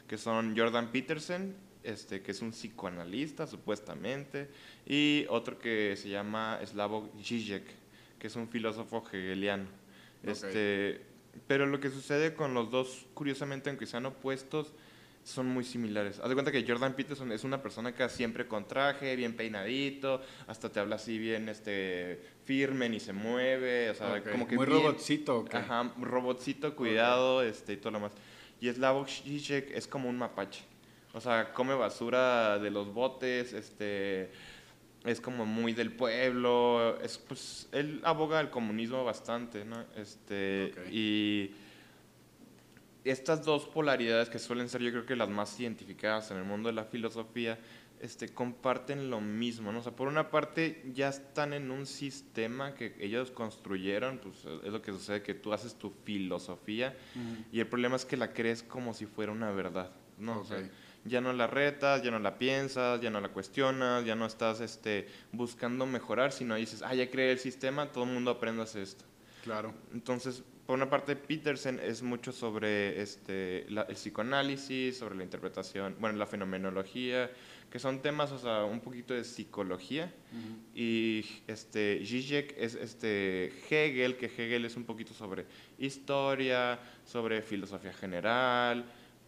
que 0.06 0.18
son 0.18 0.56
Jordan 0.56 0.92
Peterson 0.92 1.54
este, 1.84 2.22
que 2.22 2.30
es 2.32 2.40
un 2.40 2.52
psicoanalista 2.52 3.46
supuestamente, 3.46 4.48
y 4.86 5.26
otro 5.28 5.58
que 5.58 5.94
se 5.96 6.08
llama 6.08 6.58
Slavoj 6.64 7.10
Žižek, 7.20 7.62
que 8.24 8.28
es 8.28 8.36
un 8.36 8.48
filósofo 8.48 9.04
hegeliano. 9.12 9.66
Este, 10.22 10.98
Pero 11.46 11.66
lo 11.66 11.78
que 11.78 11.90
sucede 11.90 12.32
con 12.32 12.54
los 12.54 12.70
dos, 12.70 13.04
curiosamente, 13.12 13.68
aunque 13.68 13.84
sean 13.84 14.06
opuestos, 14.06 14.72
son 15.24 15.44
muy 15.48 15.62
similares. 15.62 16.20
Haz 16.20 16.30
de 16.30 16.34
cuenta 16.34 16.50
que 16.50 16.64
Jordan 16.66 16.94
Peterson 16.94 17.30
es 17.32 17.44
una 17.44 17.60
persona 17.60 17.94
que 17.94 18.08
siempre 18.08 18.48
con 18.48 18.66
traje, 18.66 19.14
bien 19.14 19.36
peinadito, 19.36 20.22
hasta 20.46 20.72
te 20.72 20.80
habla 20.80 20.96
así 20.96 21.18
bien 21.18 21.50
este 21.50 22.18
firme 22.46 22.88
ni 22.88 22.98
se 22.98 23.12
mueve, 23.12 23.90
o 23.90 23.94
sea, 23.94 24.22
como 24.22 24.48
que 24.48 24.56
muy 24.56 24.64
robotcito, 24.64 25.44
Ajá, 25.52 25.92
robotcito, 26.00 26.74
cuidado, 26.74 27.42
este 27.42 27.74
y 27.74 27.76
todo 27.76 27.90
lo 27.90 28.00
más. 28.00 28.12
Y 28.58 28.72
Slavoj 28.72 29.06
Žižek 29.06 29.70
es 29.72 29.86
como 29.86 30.08
un 30.08 30.16
mapache. 30.16 30.64
O 31.12 31.20
sea, 31.20 31.52
come 31.52 31.74
basura 31.74 32.58
de 32.58 32.70
los 32.70 32.90
botes, 32.94 33.52
este 33.52 34.30
es 35.04 35.20
como 35.20 35.44
muy 35.44 35.74
del 35.74 35.92
pueblo, 35.92 36.98
es 37.00 37.18
pues 37.18 37.68
él 37.72 38.00
aboga 38.04 38.38
al 38.38 38.50
comunismo 38.50 39.04
bastante, 39.04 39.64
¿no? 39.64 39.84
Este 39.96 40.72
y 40.90 41.50
estas 43.04 43.44
dos 43.44 43.66
polaridades 43.66 44.30
que 44.30 44.38
suelen 44.38 44.68
ser 44.68 44.80
yo 44.80 44.90
creo 44.90 45.06
que 45.06 45.14
las 45.14 45.28
más 45.28 45.60
identificadas 45.60 46.30
en 46.30 46.38
el 46.38 46.44
mundo 46.44 46.68
de 46.68 46.74
la 46.74 46.84
filosofía, 46.84 47.58
este, 48.00 48.28
comparten 48.28 49.08
lo 49.08 49.20
mismo, 49.20 49.72
¿no? 49.72 49.78
O 49.78 49.82
sea, 49.82 49.92
por 49.92 50.08
una 50.08 50.30
parte 50.30 50.82
ya 50.94 51.08
están 51.08 51.52
en 51.52 51.70
un 51.70 51.86
sistema 51.86 52.74
que 52.74 52.94
ellos 52.98 53.30
construyeron, 53.30 54.18
pues 54.18 54.44
es 54.64 54.72
lo 54.72 54.82
que 54.82 54.92
sucede, 54.92 55.22
que 55.22 55.34
tú 55.34 55.52
haces 55.52 55.74
tu 55.76 55.90
filosofía 56.04 56.96
y 57.52 57.60
el 57.60 57.66
problema 57.66 57.96
es 57.96 58.04
que 58.04 58.16
la 58.16 58.32
crees 58.32 58.62
como 58.62 58.94
si 58.94 59.06
fuera 59.06 59.32
una 59.32 59.50
verdad, 59.52 59.90
¿no? 60.18 60.40
O 60.40 60.44
sea, 60.44 60.68
ya 61.04 61.20
no 61.20 61.32
la 61.32 61.46
retas, 61.46 62.02
ya 62.02 62.10
no 62.10 62.18
la 62.18 62.38
piensas, 62.38 63.00
ya 63.00 63.10
no 63.10 63.20
la 63.20 63.28
cuestionas, 63.28 64.04
ya 64.04 64.14
no 64.14 64.26
estás 64.26 64.60
este, 64.60 65.06
buscando 65.32 65.86
mejorar, 65.86 66.32
sino 66.32 66.54
dices, 66.54 66.82
ah, 66.82 66.94
ya 66.94 67.10
creé 67.10 67.32
el 67.32 67.38
sistema, 67.38 67.92
todo 67.92 68.04
el 68.04 68.10
mundo 68.10 68.30
aprende 68.30 68.62
a 68.62 68.64
hacer 68.64 68.82
esto. 68.82 69.04
Claro. 69.42 69.74
Entonces, 69.92 70.42
por 70.66 70.76
una 70.76 70.88
parte, 70.88 71.14
Peterson 71.14 71.78
es 71.78 72.02
mucho 72.02 72.32
sobre 72.32 73.02
este, 73.02 73.66
el 73.66 73.84
psicoanálisis, 73.94 74.96
sobre 74.96 75.16
la 75.16 75.22
interpretación, 75.22 75.94
bueno, 76.00 76.16
la 76.16 76.26
fenomenología, 76.26 77.30
que 77.70 77.78
son 77.78 78.00
temas, 78.00 78.32
o 78.32 78.38
sea, 78.38 78.64
un 78.64 78.80
poquito 78.80 79.12
de 79.12 79.24
psicología. 79.24 80.10
Y 80.74 81.22
este, 81.46 82.00
Zizek 82.06 82.54
es 82.56 82.76
este, 82.76 83.52
Hegel, 83.68 84.16
que 84.16 84.26
Hegel 84.26 84.64
es 84.64 84.76
un 84.76 84.84
poquito 84.84 85.12
sobre 85.12 85.44
historia, 85.78 86.78
sobre 87.04 87.42
filosofía 87.42 87.92
general, 87.92 88.86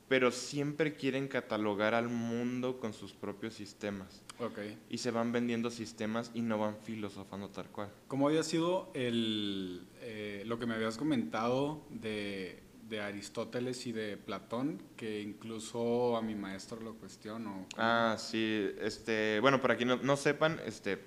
pero 0.08 0.30
siempre 0.30 0.94
quieren 0.94 1.26
catalogar 1.26 1.94
al 1.94 2.08
mundo 2.08 2.78
con 2.78 2.92
sus 2.92 3.12
propios 3.12 3.54
sistemas. 3.54 4.22
Okay. 4.38 4.78
Y 4.88 4.98
se 4.98 5.10
van 5.10 5.32
vendiendo 5.32 5.70
sistemas 5.70 6.30
y 6.34 6.42
no 6.42 6.58
van 6.58 6.76
filosofando 6.76 7.48
tal 7.48 7.66
cual. 7.66 7.90
¿Cómo 8.06 8.28
había 8.28 8.42
sido 8.42 8.90
el, 8.94 9.86
eh, 10.00 10.44
lo 10.46 10.58
que 10.58 10.66
me 10.66 10.74
habías 10.74 10.96
comentado 10.96 11.82
de, 11.90 12.62
de, 12.88 13.00
Aristóteles 13.00 13.86
y 13.86 13.92
de 13.92 14.16
Platón, 14.16 14.80
que 14.96 15.22
incluso 15.22 16.16
a 16.16 16.22
mi 16.22 16.34
maestro 16.34 16.80
lo 16.80 16.94
cuestiono? 16.94 17.66
Ah, 17.76 18.16
sí. 18.18 18.68
Este, 18.80 19.40
bueno, 19.40 19.60
para 19.60 19.76
quienes 19.76 19.98
no, 19.98 20.04
no, 20.04 20.16
sepan, 20.16 20.60
este, 20.66 20.98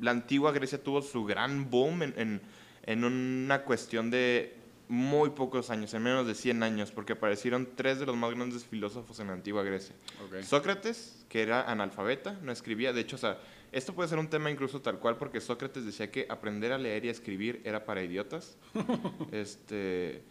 la 0.00 0.10
antigua 0.10 0.52
Grecia 0.52 0.82
tuvo 0.82 1.00
su 1.00 1.24
gran 1.24 1.70
boom 1.70 2.02
en, 2.02 2.14
en, 2.18 2.42
en 2.82 3.04
una 3.04 3.62
cuestión 3.62 4.10
de 4.10 4.61
muy 4.92 5.30
pocos 5.30 5.70
años, 5.70 5.94
en 5.94 6.02
menos 6.02 6.26
de 6.26 6.34
100 6.34 6.62
años, 6.62 6.92
porque 6.92 7.14
aparecieron 7.14 7.66
tres 7.74 7.98
de 7.98 8.04
los 8.04 8.14
más 8.14 8.30
grandes 8.34 8.66
filósofos 8.66 9.18
en 9.20 9.28
la 9.28 9.32
antigua 9.32 9.62
Grecia. 9.62 9.94
Sócrates, 10.44 11.24
que 11.30 11.40
era 11.40 11.62
analfabeta, 11.62 12.38
no 12.42 12.52
escribía, 12.52 12.92
de 12.92 13.00
hecho, 13.00 13.16
o 13.16 13.18
sea, 13.18 13.38
esto 13.72 13.94
puede 13.94 14.10
ser 14.10 14.18
un 14.18 14.28
tema 14.28 14.50
incluso 14.50 14.82
tal 14.82 14.98
cual, 14.98 15.16
porque 15.16 15.40
Sócrates 15.40 15.86
decía 15.86 16.10
que 16.10 16.26
aprender 16.28 16.72
a 16.72 16.78
leer 16.78 17.06
y 17.06 17.08
a 17.08 17.10
escribir 17.10 17.62
era 17.64 17.86
para 17.86 18.02
idiotas. 18.02 18.58
este, 19.32 20.24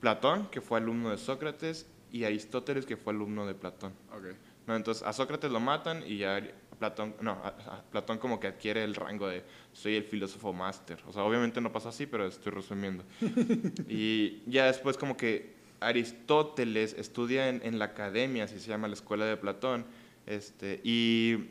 Platón, 0.00 0.48
que 0.50 0.62
fue 0.62 0.78
alumno 0.78 1.10
de 1.10 1.18
Sócrates, 1.18 1.86
y 2.10 2.24
Aristóteles, 2.24 2.86
que 2.86 2.96
fue 2.96 3.12
alumno 3.12 3.46
de 3.46 3.54
Platón. 3.54 3.92
No, 4.66 4.74
entonces 4.74 5.02
a 5.02 5.12
Sócrates 5.12 5.50
lo 5.50 5.60
matan 5.60 6.02
y 6.06 6.16
ya 6.16 6.40
Platón, 6.78 7.14
no, 7.20 7.40
Platón 7.90 8.18
como 8.18 8.38
que 8.38 8.48
adquiere 8.48 8.84
el 8.84 8.94
rango 8.94 9.28
de 9.28 9.42
soy 9.72 9.96
el 9.96 10.04
filósofo 10.04 10.52
máster. 10.52 10.98
O 11.06 11.12
sea, 11.12 11.22
obviamente 11.24 11.60
no 11.60 11.72
pasa 11.72 11.88
así, 11.88 12.06
pero 12.06 12.26
estoy 12.26 12.52
resumiendo. 12.52 13.04
y 13.88 14.42
ya 14.46 14.66
después 14.66 14.96
como 14.96 15.16
que 15.16 15.54
Aristóteles 15.80 16.94
estudia 16.94 17.48
en, 17.48 17.78
la 17.78 17.86
academia, 17.86 18.44
así 18.44 18.58
se 18.58 18.68
llama 18.68 18.88
la 18.88 18.94
escuela 18.94 19.26
de 19.26 19.36
Platón, 19.36 19.84
este, 20.26 20.80
y 20.82 21.48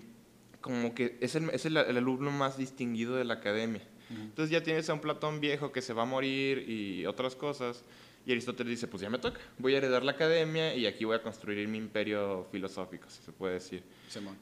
como 0.62 0.96
que 0.96 1.18
es 1.22 1.36
el, 1.36 1.50
es 1.52 1.66
el, 1.66 1.78
alumno 1.78 2.32
más 2.32 2.58
distinguido 2.58 3.16
de 3.16 3.26
la 3.26 3.36
academia. 3.36 3.82
Entonces 4.10 4.52
ya 4.52 4.62
tienes 4.62 4.88
a 4.90 4.94
un 4.94 5.00
Platón 5.00 5.40
viejo 5.40 5.72
que 5.72 5.82
se 5.82 5.94
va 5.94 6.04
a 6.04 6.06
morir 6.06 6.70
y 6.70 7.06
otras 7.06 7.36
cosas. 7.36 7.84
Y 8.26 8.32
Aristóteles 8.32 8.72
dice, 8.72 8.88
pues 8.88 9.02
ya 9.02 9.10
me 9.10 9.20
toca, 9.20 9.40
voy 9.60 9.76
a 9.76 9.78
heredar 9.78 10.04
la 10.04 10.14
academia 10.14 10.74
y 10.76 10.88
aquí 10.88 11.06
voy 11.06 11.16
a 11.16 11.22
construir 11.22 11.68
mi 11.68 11.78
imperio 11.78 12.48
filosófico, 12.52 13.08
si 13.10 13.22
se 13.22 13.32
puede 13.32 13.56
decir. 13.56 13.84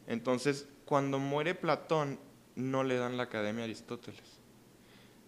Entonces, 0.08 0.68
cuando 0.86 1.20
muere 1.20 1.56
Platón, 1.56 2.20
no 2.56 2.84
le 2.84 2.98
dan 2.98 3.18
la 3.18 3.24
academia 3.24 3.63
a 3.63 3.66
Aristóteles. 3.66 4.44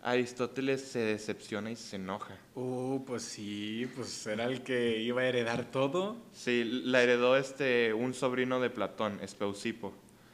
Aristóteles 0.05 0.81
se 0.81 1.00
decepciona 1.00 1.71
y 1.71 1.75
se 1.75 1.95
enoja. 1.95 2.38
Uh, 2.53 3.03
pues 3.05 3.24
sí, 3.24 3.89
pues 3.95 4.27
era 4.27 4.45
el 4.45 4.62
que 4.62 5.00
iba 5.00 5.21
a 5.21 5.25
heredar 5.25 5.71
todo. 5.71 6.17
Sí, 6.31 6.63
la 6.63 7.01
heredó 7.01 7.35
este, 7.38 7.91
un 7.91 8.13
sobrino 8.13 8.59
de 8.59 8.69
Platón, 8.69 9.19
Espeusipo. 9.24 9.93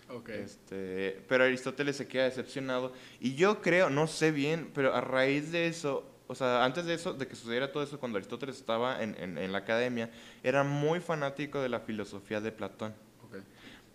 Okay. 0.10 0.42
Este, 0.42 1.24
pero 1.30 1.46
Aristóteles 1.46 1.96
se 1.96 2.06
queda 2.06 2.25
decepcionado. 2.25 2.92
Y 3.22 3.36
yo 3.36 3.62
creo, 3.62 3.90
no 3.90 4.08
sé 4.08 4.32
bien, 4.32 4.72
pero 4.74 4.94
a 4.94 5.00
raíz 5.00 5.54
de 5.54 5.68
eso, 5.68 6.06
o 6.28 6.36
sea, 6.36 6.66
antes 6.66 6.86
de 6.86 6.96
eso, 6.96 7.13
de 7.13 7.25
que 7.25 7.36
sucediera 7.38 7.72
todo 7.72 7.82
eso, 7.82 7.98
cuando 7.98 8.18
Aristóteles 8.18 8.58
estaba 8.58 9.01
en, 9.01 9.16
en, 9.18 9.51
la 9.54 9.60
academia, 9.60 10.12
era 10.44 10.66
muy 10.66 11.00
fanático 11.00 11.62
de 11.62 11.70
la 11.70 11.80
filosofía 11.80 12.42
de 12.42 12.51
Platón. 12.51 12.94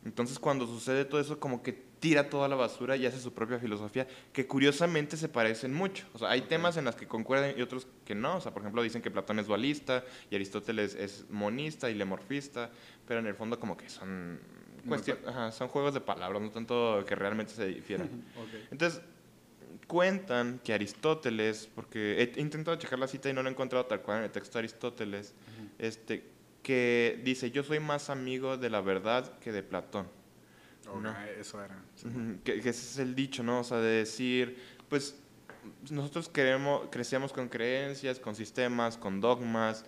Entonces, 0.06 0.38
cuando 0.38 0.68
sucede 0.68 1.04
todo 1.04 1.20
eso, 1.20 1.40
como 1.40 1.64
que 1.64 1.72
tira 1.98 2.30
toda 2.30 2.46
la 2.46 2.54
basura 2.54 2.96
y 2.96 3.06
hace 3.06 3.18
su 3.18 3.32
propia 3.32 3.58
filosofía, 3.58 4.06
que 4.32 4.46
curiosamente 4.46 5.16
se 5.16 5.28
parecen 5.28 5.74
mucho. 5.74 6.06
O 6.14 6.18
sea, 6.18 6.30
hay 6.30 6.42
temas 6.42 6.76
en 6.76 6.84
los 6.84 6.94
que 6.94 7.08
concuerdan 7.08 7.58
y 7.58 7.62
otros 7.62 7.88
que 8.04 8.14
no. 8.14 8.36
O 8.36 8.40
sea, 8.40 8.52
por 8.52 8.62
ejemplo, 8.62 8.82
dicen 8.82 9.02
que 9.02 9.10
Platón 9.10 9.40
es 9.40 9.48
dualista 9.48 10.04
y 10.30 10.36
Aristóteles 10.36 10.94
es 10.94 11.24
monista 11.28 11.90
y 11.90 11.94
lemorfista, 11.94 12.70
pero 13.08 13.18
en 13.18 13.26
el 13.26 13.34
fondo 13.34 13.58
como 13.58 13.76
que 13.76 13.88
son, 13.88 14.38
ajá, 15.26 15.50
son 15.50 15.66
juegos 15.66 15.92
de 15.92 16.00
palabras, 16.00 16.40
no 16.40 16.52
tanto 16.52 17.04
que 17.04 17.16
realmente 17.16 17.52
se 17.52 17.66
difieran. 17.66 18.08
okay. 18.46 18.68
Entonces, 18.70 19.02
cuentan 19.88 20.60
que 20.62 20.72
Aristóteles, 20.72 21.68
porque 21.74 22.32
he 22.36 22.40
intentado 22.40 22.76
checar 22.76 23.00
la 23.00 23.08
cita 23.08 23.28
y 23.28 23.32
no 23.32 23.42
lo 23.42 23.48
he 23.48 23.52
encontrado 23.52 23.86
tal 23.86 24.02
cual 24.02 24.18
en 24.18 24.24
el 24.24 24.30
texto 24.30 24.52
de 24.52 24.60
Aristóteles, 24.60 25.34
este, 25.80 26.35
que 26.66 27.20
dice, 27.22 27.52
yo 27.52 27.62
soy 27.62 27.78
más 27.78 28.10
amigo 28.10 28.56
de 28.56 28.70
la 28.70 28.80
verdad 28.80 29.38
que 29.38 29.52
de 29.52 29.62
Platón. 29.62 30.08
Eso 31.38 31.62
era. 31.62 31.80
que, 32.42 32.58
ese 32.58 32.70
es 32.70 32.98
el 32.98 33.14
dicho, 33.14 33.44
¿no? 33.44 33.60
O 33.60 33.64
sea, 33.64 33.78
de 33.78 33.98
decir, 33.98 34.58
pues 34.88 35.14
nosotros 35.92 36.28
queremos, 36.28 36.88
crecemos 36.90 37.32
con 37.32 37.48
creencias, 37.48 38.18
con 38.18 38.34
sistemas, 38.34 38.96
con 38.96 39.20
dogmas, 39.20 39.84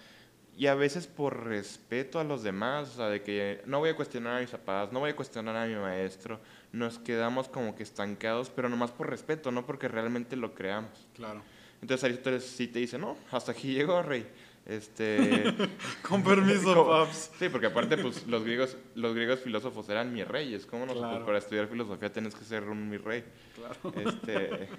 y 0.57 0.69
a 0.69 0.77
veces 0.77 1.09
por 1.09 1.47
respeto 1.47 2.21
a 2.21 2.25
los 2.25 2.45
demás, 2.45 2.91
o 2.91 2.97
sea, 2.99 3.09
de 3.09 3.23
que 3.23 3.61
no 3.67 3.81
voy 3.81 3.91
a 3.91 3.97
cuestionar 3.97 4.37
a 4.37 4.41
mis 4.41 4.51
papás, 4.51 4.93
no 4.93 5.01
voy 5.01 5.11
a 5.11 5.17
cuestionar 5.17 5.57
a 5.57 5.67
mi 5.67 5.75
maestro, 5.75 6.39
nos 6.71 7.01
quedamos 7.01 7.49
como 7.49 7.75
que 7.75 7.83
estancados, 7.83 8.51
pero 8.51 8.69
nomás 8.69 8.93
por 8.93 9.11
respeto, 9.11 9.51
no 9.51 9.67
porque 9.67 9.89
realmente 9.89 10.37
lo 10.37 10.55
creamos. 10.55 11.09
Claro. 11.17 11.43
Entonces 11.83 12.05
Aristóteles 12.05 12.45
sí 12.45 12.69
te 12.69 12.79
dice, 12.79 12.99
no, 12.99 13.17
hasta 13.33 13.51
aquí 13.51 13.75
llegó, 13.75 14.01
rey. 14.01 14.25
Este, 14.69 15.45
Con 16.07 16.23
permiso, 16.23 16.87
paps. 16.87 17.31
Sí, 17.39 17.49
porque 17.49 17.69
aparte, 17.69 17.97
pues, 17.97 18.27
los 18.27 18.45
griegos, 18.45 18.77
los 18.95 19.15
griegos 19.15 19.41
filósofos 19.41 19.89
eran 19.89 20.13
mis 20.13 20.29
reyes. 20.29 20.67
¿Cómo 20.67 20.85
no? 20.85 20.93
Pues, 20.93 21.25
para 21.25 21.39
estudiar 21.39 21.69
filosofía 21.69 22.13
tienes 22.13 22.35
que 22.35 22.45
ser 22.45 22.65
un 22.65 22.89
mi 22.89 22.99
rey. 22.99 23.25
Claro. 23.55 24.11
Este... 24.11 24.69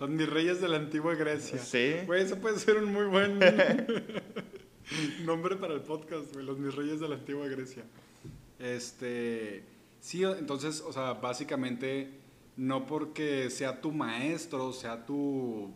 Los 0.00 0.10
mis 0.10 0.28
reyes 0.28 0.60
de 0.60 0.68
la 0.68 0.76
antigua 0.76 1.14
Grecia. 1.14 1.58
Sí. 1.58 1.94
Güey, 2.06 2.22
eso 2.22 2.36
puede 2.38 2.58
ser 2.58 2.78
un 2.78 2.92
muy 2.92 3.06
buen 3.06 3.38
nombre 5.24 5.54
para 5.54 5.74
el 5.74 5.82
podcast, 5.82 6.32
güey. 6.32 6.44
Los 6.44 6.58
mis 6.58 6.74
reyes 6.74 6.98
de 6.98 7.08
la 7.08 7.14
antigua 7.16 7.46
Grecia. 7.46 7.84
Este... 8.58 9.64
Sí, 10.00 10.22
entonces, 10.24 10.82
o 10.86 10.92
sea, 10.92 11.14
básicamente, 11.14 12.10
no 12.56 12.86
porque 12.86 13.50
sea 13.50 13.80
tu 13.80 13.92
maestro, 13.92 14.72
sea 14.72 15.06
tu 15.06 15.72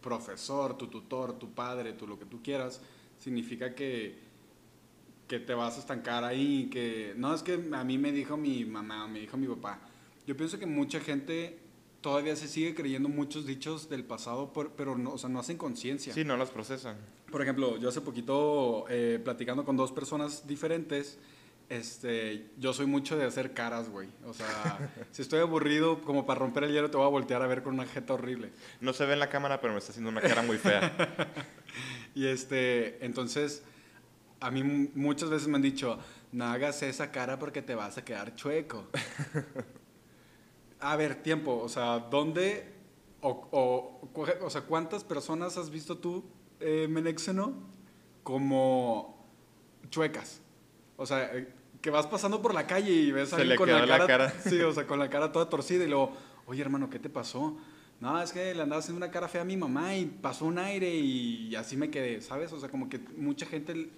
profesor, 0.00 0.76
tu 0.76 0.88
tutor, 0.88 1.38
tu 1.38 1.52
padre, 1.52 1.92
tú 1.92 2.06
lo 2.06 2.18
que 2.18 2.24
tú 2.24 2.42
quieras, 2.42 2.80
significa 3.18 3.74
que, 3.74 4.18
que 5.28 5.38
te 5.38 5.54
vas 5.54 5.76
a 5.76 5.80
estancar 5.80 6.24
ahí, 6.24 6.68
que 6.70 7.14
no 7.16 7.34
es 7.34 7.42
que 7.42 7.60
a 7.72 7.84
mí 7.84 7.98
me 7.98 8.12
dijo 8.12 8.36
mi 8.36 8.64
mamá, 8.64 9.06
me 9.08 9.20
dijo 9.20 9.36
mi 9.36 9.46
papá. 9.46 9.80
Yo 10.26 10.36
pienso 10.36 10.58
que 10.58 10.66
mucha 10.66 11.00
gente 11.00 11.58
todavía 12.00 12.34
se 12.36 12.48
sigue 12.48 12.74
creyendo 12.74 13.08
muchos 13.08 13.46
dichos 13.46 13.88
del 13.88 14.04
pasado, 14.04 14.52
pero 14.76 14.96
no, 14.96 15.12
o 15.12 15.18
sea, 15.18 15.28
no 15.28 15.38
hacen 15.38 15.56
conciencia. 15.56 16.12
Sí, 16.14 16.24
no 16.24 16.36
los 16.36 16.50
procesan. 16.50 16.96
Por 17.30 17.42
ejemplo, 17.42 17.78
yo 17.78 17.88
hace 17.88 18.00
poquito, 18.00 18.86
eh, 18.88 19.20
platicando 19.22 19.64
con 19.64 19.76
dos 19.76 19.92
personas 19.92 20.46
diferentes, 20.46 21.18
Este, 21.70 22.50
yo 22.58 22.72
soy 22.72 22.86
mucho 22.86 23.16
de 23.16 23.24
hacer 23.24 23.54
caras, 23.54 23.88
güey. 23.88 24.08
O 24.26 24.34
sea, 24.34 24.90
si 25.12 25.22
estoy 25.22 25.38
aburrido, 25.38 26.00
como 26.02 26.26
para 26.26 26.40
romper 26.40 26.64
el 26.64 26.72
hielo, 26.72 26.90
te 26.90 26.96
voy 26.96 27.06
a 27.06 27.10
voltear 27.10 27.42
a 27.42 27.46
ver 27.46 27.62
con 27.62 27.74
una 27.74 27.86
jeta 27.86 28.14
horrible. 28.14 28.50
No 28.80 28.92
se 28.92 29.06
ve 29.06 29.12
en 29.12 29.20
la 29.20 29.28
cámara, 29.28 29.60
pero 29.60 29.72
me 29.72 29.78
está 29.78 29.92
haciendo 29.92 30.10
una 30.10 30.20
cara 30.20 30.42
muy 30.42 30.58
fea. 30.58 30.92
y 32.16 32.26
este, 32.26 33.04
entonces, 33.06 33.62
a 34.40 34.50
mí 34.50 34.64
muchas 34.96 35.30
veces 35.30 35.46
me 35.46 35.56
han 35.56 35.62
dicho, 35.62 35.96
no 36.32 36.44
hagas 36.46 36.82
esa 36.82 37.12
cara 37.12 37.38
porque 37.38 37.62
te 37.62 37.76
vas 37.76 37.96
a 37.98 38.04
quedar 38.04 38.34
chueco. 38.34 38.88
a 40.80 40.96
ver, 40.96 41.22
tiempo, 41.22 41.56
o 41.56 41.68
sea, 41.68 42.00
¿dónde 42.00 42.66
o, 43.20 43.48
o, 43.52 44.10
o 44.40 44.50
sea, 44.50 44.62
cuántas 44.62 45.04
personas 45.04 45.56
has 45.56 45.70
visto 45.70 45.98
tú, 45.98 46.24
eh, 46.58 46.88
Menexeno, 46.90 47.54
como 48.24 49.24
chuecas? 49.88 50.40
O 50.96 51.06
sea, 51.06 51.30
eh, 51.32 51.59
que 51.80 51.90
vas 51.90 52.06
pasando 52.06 52.42
por 52.42 52.54
la 52.54 52.66
calle 52.66 52.92
y 52.92 53.12
ves 53.12 53.32
a 53.32 53.36
alguien 53.36 53.56
con 53.56 53.68
la 53.68 54.06
cara, 54.06 54.32
Sí, 54.44 54.60
o 54.60 54.72
sea, 54.72 54.86
con 54.86 54.98
la 54.98 55.08
cara 55.08 55.32
toda 55.32 55.48
torcida 55.48 55.84
y 55.84 55.88
luego, 55.88 56.12
oye 56.46 56.60
hermano, 56.62 56.90
¿qué 56.90 56.98
te 56.98 57.08
pasó? 57.08 57.56
No, 58.00 58.20
es 58.22 58.32
que 58.32 58.54
le 58.54 58.62
andaba 58.62 58.80
haciendo 58.80 58.96
una 58.96 59.10
cara 59.10 59.28
fea 59.28 59.42
a 59.42 59.44
mi 59.44 59.56
mamá 59.56 59.94
y 59.94 60.06
pasó 60.06 60.46
un 60.46 60.58
aire 60.58 60.94
y 60.94 61.54
así 61.54 61.76
me 61.76 61.90
quedé, 61.90 62.20
¿sabes? 62.22 62.52
O 62.52 62.60
sea, 62.60 62.70
como 62.70 62.88
que 62.88 62.98
mucha 63.16 63.44
gente 63.46 63.90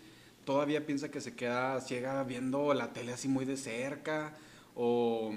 todavía 0.44 0.84
piensa 0.86 1.10
que 1.10 1.20
se 1.20 1.34
queda 1.34 1.80
ciega 1.80 2.22
viendo 2.24 2.74
la 2.74 2.92
tele 2.92 3.12
así 3.12 3.28
muy 3.28 3.44
de 3.44 3.56
cerca 3.56 4.34
o 4.74 5.32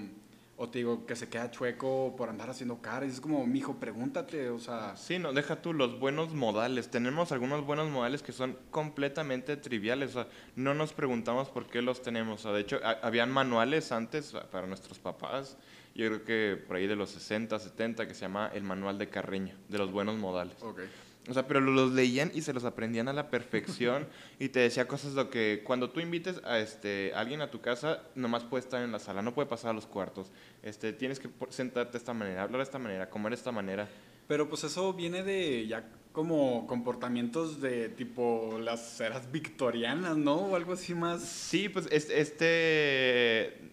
o 0.58 0.70
te 0.70 0.80
digo, 0.80 1.06
que 1.06 1.16
se 1.16 1.28
queda 1.28 1.52
chueco 1.52 2.16
por 2.16 2.30
andar 2.30 2.50
haciendo 2.50 2.82
caras. 2.82 3.12
Es 3.12 3.20
como, 3.20 3.46
mijo, 3.46 3.76
pregúntate, 3.76 4.50
o 4.50 4.60
sea... 4.60 4.96
Sí, 4.96 5.20
no, 5.20 5.34
deja 5.34 5.62
tú 5.62 5.74
los 5.74 6.00
buenos 6.00 6.34
modales. 6.34 6.90
Tenemos 6.90 7.32
algunos 7.34 7.66
buenos 7.66 7.90
modales 7.90 8.24
que 8.24 8.32
son 8.32 8.58
completamente 8.72 9.58
triviales. 9.58 10.12
O 10.12 10.24
sea, 10.24 10.28
no 10.56 10.74
nos 10.74 10.94
preguntamos 10.94 11.50
por 11.50 11.68
qué 11.68 11.82
los 11.82 12.02
tenemos. 12.02 12.40
O 12.40 12.44
sea, 12.44 12.52
de 12.54 12.62
hecho, 12.62 12.80
habían 13.02 13.32
manuales 13.32 13.92
antes 13.92 14.34
para 14.52 14.66
nuestros 14.66 15.00
papás. 15.00 15.58
Yo 15.94 16.08
creo 16.08 16.24
que 16.24 16.64
por 16.66 16.78
ahí 16.78 16.88
de 16.88 16.96
los 16.96 17.10
60, 17.10 17.58
70, 17.60 18.08
que 18.08 18.14
se 18.14 18.22
llama 18.22 18.50
el 18.54 18.64
manual 18.64 18.98
de 18.98 19.10
Carreño, 19.10 19.56
de 19.68 19.78
los 19.78 19.92
buenos 19.92 20.16
modales. 20.18 20.62
Okay. 20.62 20.88
O 21.28 21.34
sea, 21.34 21.48
pero 21.48 21.60
los 21.60 21.92
leían 21.92 22.32
y 22.34 22.42
se 22.42 22.54
los 22.54 22.66
aprendían 22.66 23.08
a 23.08 23.14
la 23.14 23.30
perfección 23.30 24.08
y 24.40 24.50
te 24.50 24.60
decía 24.60 24.88
cosas 24.88 25.16
de 25.16 25.30
que 25.30 25.64
cuando 25.66 25.90
tú 25.90 26.00
invites 26.00 26.42
a 26.44 26.60
este 26.60 27.14
alguien 27.16 27.42
a 27.42 27.50
tu 27.50 27.62
casa, 27.62 28.04
nomás 28.16 28.44
puede 28.44 28.64
estar 28.64 28.84
en 28.84 28.92
la 28.92 29.00
sala, 29.00 29.22
no 29.22 29.34
puede 29.34 29.48
pasar 29.48 29.72
a 29.72 29.74
los 29.74 29.88
cuartos. 29.88 30.32
Este, 30.62 30.94
tienes 30.94 31.20
que 31.20 31.30
sentarte 31.50 31.94
de 31.94 31.98
esta 31.98 32.14
manera, 32.14 32.44
hablar 32.44 32.60
de 32.60 32.64
esta 32.64 32.80
manera, 32.80 33.10
comer 33.10 33.32
de 33.32 33.38
esta 33.38 33.52
manera. 33.52 33.90
Pero 34.28 34.50
pues 34.50 34.64
eso 34.64 34.94
viene 34.94 35.24
de 35.24 35.68
ya 35.68 35.88
como 36.12 36.66
comportamientos 36.66 37.62
de 37.62 37.90
tipo 37.90 38.58
las 38.60 39.00
eras 39.02 39.32
victorianas, 39.32 40.18
¿no? 40.18 40.36
O 40.36 40.56
algo 40.56 40.74
así 40.74 40.96
más. 40.96 41.22
Sí, 41.22 41.70
pues 41.70 41.88
este 41.92 43.72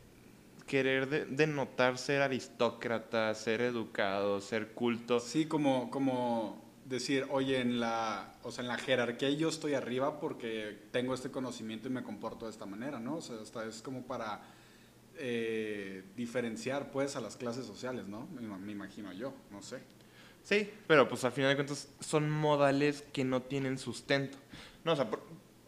querer 0.66 1.28
denotar 1.28 1.98
ser 1.98 2.22
aristócrata, 2.22 3.34
ser 3.34 3.60
educado, 3.60 4.40
ser 4.40 4.72
culto. 4.72 5.20
Sí, 5.20 5.46
como 5.46 5.90
como 5.90 6.61
decir, 6.92 7.26
oye, 7.30 7.60
en 7.60 7.80
la, 7.80 8.34
o 8.42 8.52
sea, 8.52 8.62
en 8.62 8.68
la 8.68 8.78
jerarquía 8.78 9.30
yo 9.30 9.48
estoy 9.48 9.74
arriba 9.74 10.20
porque 10.20 10.78
tengo 10.92 11.14
este 11.14 11.30
conocimiento 11.30 11.88
y 11.88 11.90
me 11.90 12.02
comporto 12.02 12.44
de 12.44 12.52
esta 12.52 12.66
manera, 12.66 13.00
¿no? 13.00 13.16
O 13.16 13.20
sea, 13.20 13.36
hasta 13.42 13.64
es 13.66 13.82
como 13.82 14.06
para 14.06 14.42
eh, 15.16 16.04
diferenciar, 16.14 16.90
pues, 16.92 17.16
a 17.16 17.20
las 17.20 17.36
clases 17.36 17.66
sociales, 17.66 18.06
¿no? 18.06 18.28
Me, 18.28 18.72
imagino 18.72 19.12
yo, 19.12 19.32
no 19.50 19.62
sé. 19.62 19.80
Sí, 20.44 20.70
pero 20.86 21.08
pues 21.08 21.24
al 21.24 21.32
final 21.32 21.50
de 21.50 21.56
cuentas 21.56 21.88
son 22.00 22.30
modales 22.30 23.04
que 23.12 23.24
no 23.24 23.42
tienen 23.42 23.78
sustento. 23.78 24.38
No, 24.84 24.92
o 24.92 24.96
sea, 24.96 25.08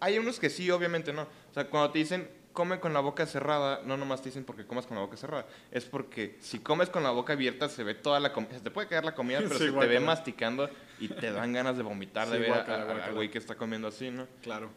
hay 0.00 0.18
unos 0.18 0.38
que 0.38 0.50
sí, 0.50 0.70
obviamente 0.70 1.12
no. 1.12 1.22
O 1.22 1.54
sea, 1.54 1.68
cuando 1.68 1.90
te 1.92 2.00
dicen 2.00 2.28
come 2.54 2.78
con 2.80 2.94
la 2.94 3.00
boca 3.00 3.26
cerrada, 3.26 3.82
no 3.84 3.96
nomás 3.96 4.22
te 4.22 4.30
dicen 4.30 4.44
porque 4.44 4.64
comas 4.64 4.86
con 4.86 4.96
la 4.96 5.02
boca 5.02 5.16
cerrada, 5.16 5.44
es 5.70 5.84
porque 5.84 6.38
si 6.40 6.60
comes 6.60 6.88
con 6.88 7.02
la 7.02 7.10
boca 7.10 7.34
abierta 7.34 7.68
se 7.68 7.82
ve 7.82 7.94
toda 7.94 8.20
la 8.20 8.32
comida, 8.32 8.54
se 8.54 8.60
te 8.60 8.70
puede 8.70 8.86
caer 8.86 9.04
la 9.04 9.14
comida, 9.14 9.40
pero 9.42 9.58
se 9.58 9.70
te 9.72 9.86
ve 9.86 10.00
masticando 10.00 10.70
y 11.00 11.08
te 11.08 11.32
dan 11.32 11.52
ganas 11.52 11.76
de 11.76 11.82
vomitar 11.82 12.30
de 12.30 12.38
ver 12.38 12.52
al 12.52 13.12
güey 13.12 13.28
que 13.28 13.38
está 13.38 13.56
comiendo 13.56 13.88
así, 13.88 14.10
¿no? 14.10 14.26
Claro. 14.40 14.70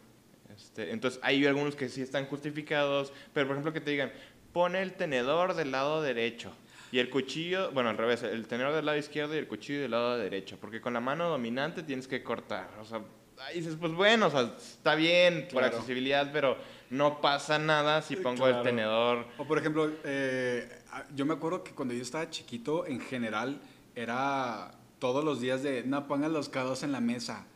Este, 0.54 0.90
entonces 0.90 1.20
hay 1.22 1.46
algunos 1.46 1.76
que 1.76 1.88
sí 1.88 2.02
están 2.02 2.26
justificados, 2.26 3.12
pero 3.32 3.46
por 3.46 3.54
ejemplo 3.54 3.72
que 3.72 3.80
te 3.80 3.92
digan, 3.92 4.12
pone 4.52 4.82
el 4.82 4.94
tenedor 4.94 5.54
del 5.54 5.70
lado 5.70 6.02
derecho. 6.02 6.52
Y 6.90 6.98
el 6.98 7.10
cuchillo, 7.10 7.70
bueno, 7.72 7.90
al 7.90 7.98
revés, 7.98 8.22
el 8.22 8.48
tenedor 8.48 8.74
del 8.74 8.86
lado 8.86 8.98
izquierdo 8.98 9.34
y 9.34 9.38
el 9.38 9.46
cuchillo 9.46 9.82
del 9.82 9.90
lado 9.92 10.16
derecho, 10.16 10.56
porque 10.58 10.80
con 10.80 10.94
la 10.94 11.00
mano 11.00 11.28
dominante 11.28 11.82
tienes 11.82 12.08
que 12.08 12.22
cortar. 12.24 12.70
O 12.80 12.84
sea, 12.84 13.02
ahí 13.40 13.60
dices, 13.60 13.76
pues 13.78 13.92
bueno, 13.92 14.26
o 14.26 14.30
sea, 14.30 14.54
está 14.56 14.94
bien 14.94 15.48
por 15.52 15.64
accesibilidad, 15.64 16.30
pero 16.32 16.56
no 16.90 17.20
pasa 17.20 17.58
nada 17.58 18.02
si 18.02 18.16
pongo 18.16 18.48
el 18.48 18.62
tenedor. 18.62 19.26
O 19.38 19.46
por 19.46 19.58
ejemplo, 19.58 19.90
eh, 20.04 20.68
yo 21.14 21.26
me 21.26 21.34
acuerdo 21.34 21.62
que 21.62 21.72
cuando 21.72 21.94
yo 21.94 22.02
estaba 22.02 22.30
chiquito, 22.30 22.86
en 22.86 23.00
general, 23.00 23.60
era 23.94 24.72
todos 24.98 25.24
los 25.24 25.40
días 25.40 25.62
de, 25.62 25.84
no, 25.84 26.06
pongan 26.06 26.32
los 26.32 26.48
codos 26.48 26.82
en 26.82 26.92
la 26.92 27.00
mesa. 27.00 27.46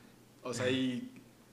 O 0.43 0.55
sea, 0.55 0.71
y 0.71 1.11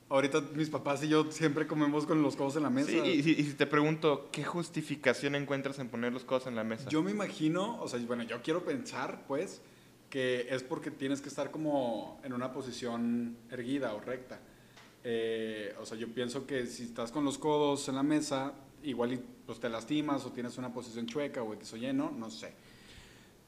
ahorita 0.09 0.41
mis 0.55 0.69
papás 0.69 1.03
y 1.03 1.07
yo 1.07 1.31
siempre 1.31 1.67
comemos 1.67 2.05
con 2.05 2.21
los 2.21 2.35
codos 2.35 2.55
en 2.55 2.63
la 2.63 2.69
mesa. 2.69 2.89
Sí, 2.89 2.97
y, 2.99 3.21
si 3.23 3.53
te 3.53 3.67
pregunto, 3.67 4.29
¿qué 4.31 4.43
justificación 4.43 5.35
encuentras 5.35 5.79
en 5.79 5.89
poner 5.89 6.11
los 6.11 6.23
codos 6.23 6.47
en 6.47 6.55
la 6.55 6.63
mesa? 6.63 6.89
Yo 6.89 7.03
me 7.03 7.11
imagino, 7.11 7.79
o 7.81 7.87
sea, 7.87 7.99
bueno, 8.01 8.23
yo 8.23 8.41
quiero 8.41 8.63
pensar, 8.63 9.23
pues, 9.27 9.61
que 10.10 10.48
es 10.50 10.63
porque 10.63 10.91
tienes 10.91 11.22
que 11.22 11.30
estar 11.30 11.52
como 11.52 12.19
en 12.24 12.34
una 12.34 12.52
posición 12.52 13.38
erguida 13.50 13.93
o 13.93 14.00
recta. 14.00 14.39
Eh, 15.04 15.74
o 15.80 15.86
sea, 15.86 15.98
yo 15.98 16.08
pienso 16.10 16.45
que 16.45 16.65
si 16.65 16.84
estás 16.84 17.12
con 17.12 17.24
los 17.24 17.38
codos 17.38 17.88
en 17.89 17.95
la 17.95 18.04
mesa, 18.04 18.54
igual 18.84 19.19
pues, 19.45 19.60
te 19.60 19.69
lastimas 19.69 20.26
o 20.26 20.32
tienes 20.32 20.58
una 20.58 20.74
posición 20.74 21.06
chueca 21.06 21.43
o 21.43 21.54
X 21.54 21.74
o 21.74 21.78
lleno, 21.78 22.12
no 22.12 22.30
sé. 22.30 22.54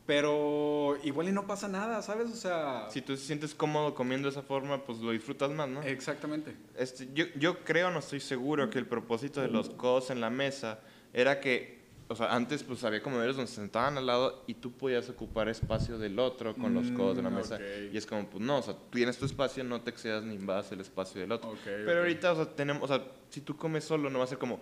Pero 0.06 0.98
igual 1.04 1.30
y 1.30 1.32
no 1.32 1.46
pasa 1.46 1.68
nada, 1.68 2.02
¿sabes? 2.02 2.32
O 2.32 2.36
sea... 2.36 2.88
Si 2.90 3.02
tú 3.02 3.14
te 3.14 3.22
sientes 3.22 3.54
cómodo 3.54 3.94
comiendo 3.94 4.28
de 4.28 4.32
esa 4.32 4.42
forma, 4.42 4.84
pues 4.84 5.00
lo 5.00 5.12
disfrutas 5.12 5.52
más, 5.52 5.70
¿no? 5.70 5.82
Exactamente. 5.84 6.56
Este, 6.76 7.08
yo, 7.14 7.26
yo 7.36 7.64
creo, 7.64 7.92
no 7.92 8.00
estoy 8.00 8.20
seguro, 8.20 8.70
que 8.70 8.80
el 8.80 8.88
propósito 8.88 9.42
de 9.42 9.48
los 9.48 9.70
codos 9.70 10.10
en 10.10 10.20
la 10.20 10.30
mesa 10.30 10.80
era 11.14 11.40
que 11.40 11.81
o 12.12 12.16
sea, 12.16 12.36
antes 12.36 12.62
pues 12.64 12.84
había 12.84 13.02
comedores 13.02 13.38
donde 13.38 13.50
se 13.50 13.56
sentaban 13.56 13.98
al 13.98 14.06
lado 14.06 14.44
y 14.46 14.56
tú 14.56 14.74
podías 14.74 15.10
ocupar 15.10 15.48
espacio 15.48 15.98
del 15.98 16.20
otro 16.20 16.54
con 16.56 16.74
los 16.74 16.92
codos 16.92 17.16
de 17.16 17.24
la 17.24 17.30
mm, 17.30 17.34
mesa. 17.34 17.60
Y 17.92 17.96
es 17.96 18.06
como, 18.06 18.28
pues 18.28 18.44
no, 18.44 18.58
o 18.58 18.62
sea, 18.62 18.74
tú 18.74 18.98
tienes 18.98 19.18
tu 19.18 19.26
espacio, 19.26 19.64
no 19.64 19.80
te 19.82 19.92
excedas 19.92 20.24
ni 20.24 20.36
invades 20.36 20.72
el 20.74 20.82
espacio 20.82 21.22
del 21.22 21.32
otro. 21.32 21.56
Pero 21.64 22.00
ahorita, 22.00 22.34
o 22.34 22.36
sea, 22.36 22.46
tenemos, 22.46 22.84
o 22.84 22.88
sea, 22.88 23.02
si 23.30 23.40
tú 23.40 23.56
comes 23.56 23.86
solo, 23.86 24.10
no 24.10 24.20
va 24.20 24.26
a 24.26 24.28
ser 24.28 24.38
como, 24.38 24.60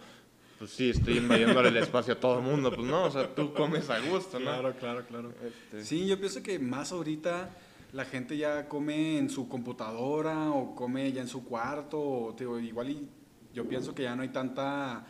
pues 0.60 0.70
sí, 0.72 0.92
estoy 0.92 1.18
invadiendo 1.18 1.60
el 1.62 1.78
espacio 1.78 2.14
a 2.14 2.20
todo 2.20 2.38
el 2.38 2.46
mundo. 2.46 2.72
Pues 2.72 2.86
no, 2.86 3.06
o 3.06 3.12
sea, 3.12 3.34
tú 3.34 3.52
comes 3.54 3.90
a 3.90 4.00
gusto, 4.00 4.38
¿no? 4.38 4.46
Claro, 4.46 4.76
claro, 4.76 5.06
claro. 5.08 5.34
Este... 5.44 5.84
Sí, 5.84 6.06
yo 6.06 6.20
pienso 6.20 6.44
que 6.44 6.60
más 6.60 6.92
ahorita 6.92 7.50
la 7.94 8.06
gente 8.06 8.38
ya 8.38 8.68
come 8.68 9.18
en 9.18 9.30
su 9.30 9.50
computadora 9.50 10.52
o 10.52 10.76
come 10.76 11.12
ya 11.12 11.22
en 11.22 11.28
su 11.28 11.44
cuarto. 11.46 12.00
O, 12.00 12.36
digo, 12.38 12.60
igual 12.60 12.92
y 12.92 13.10
yo 13.54 13.68
pienso 13.68 13.96
que 13.96 14.04
ya 14.04 14.16
no 14.16 14.22
hay 14.22 14.30
tanta, 14.30 15.04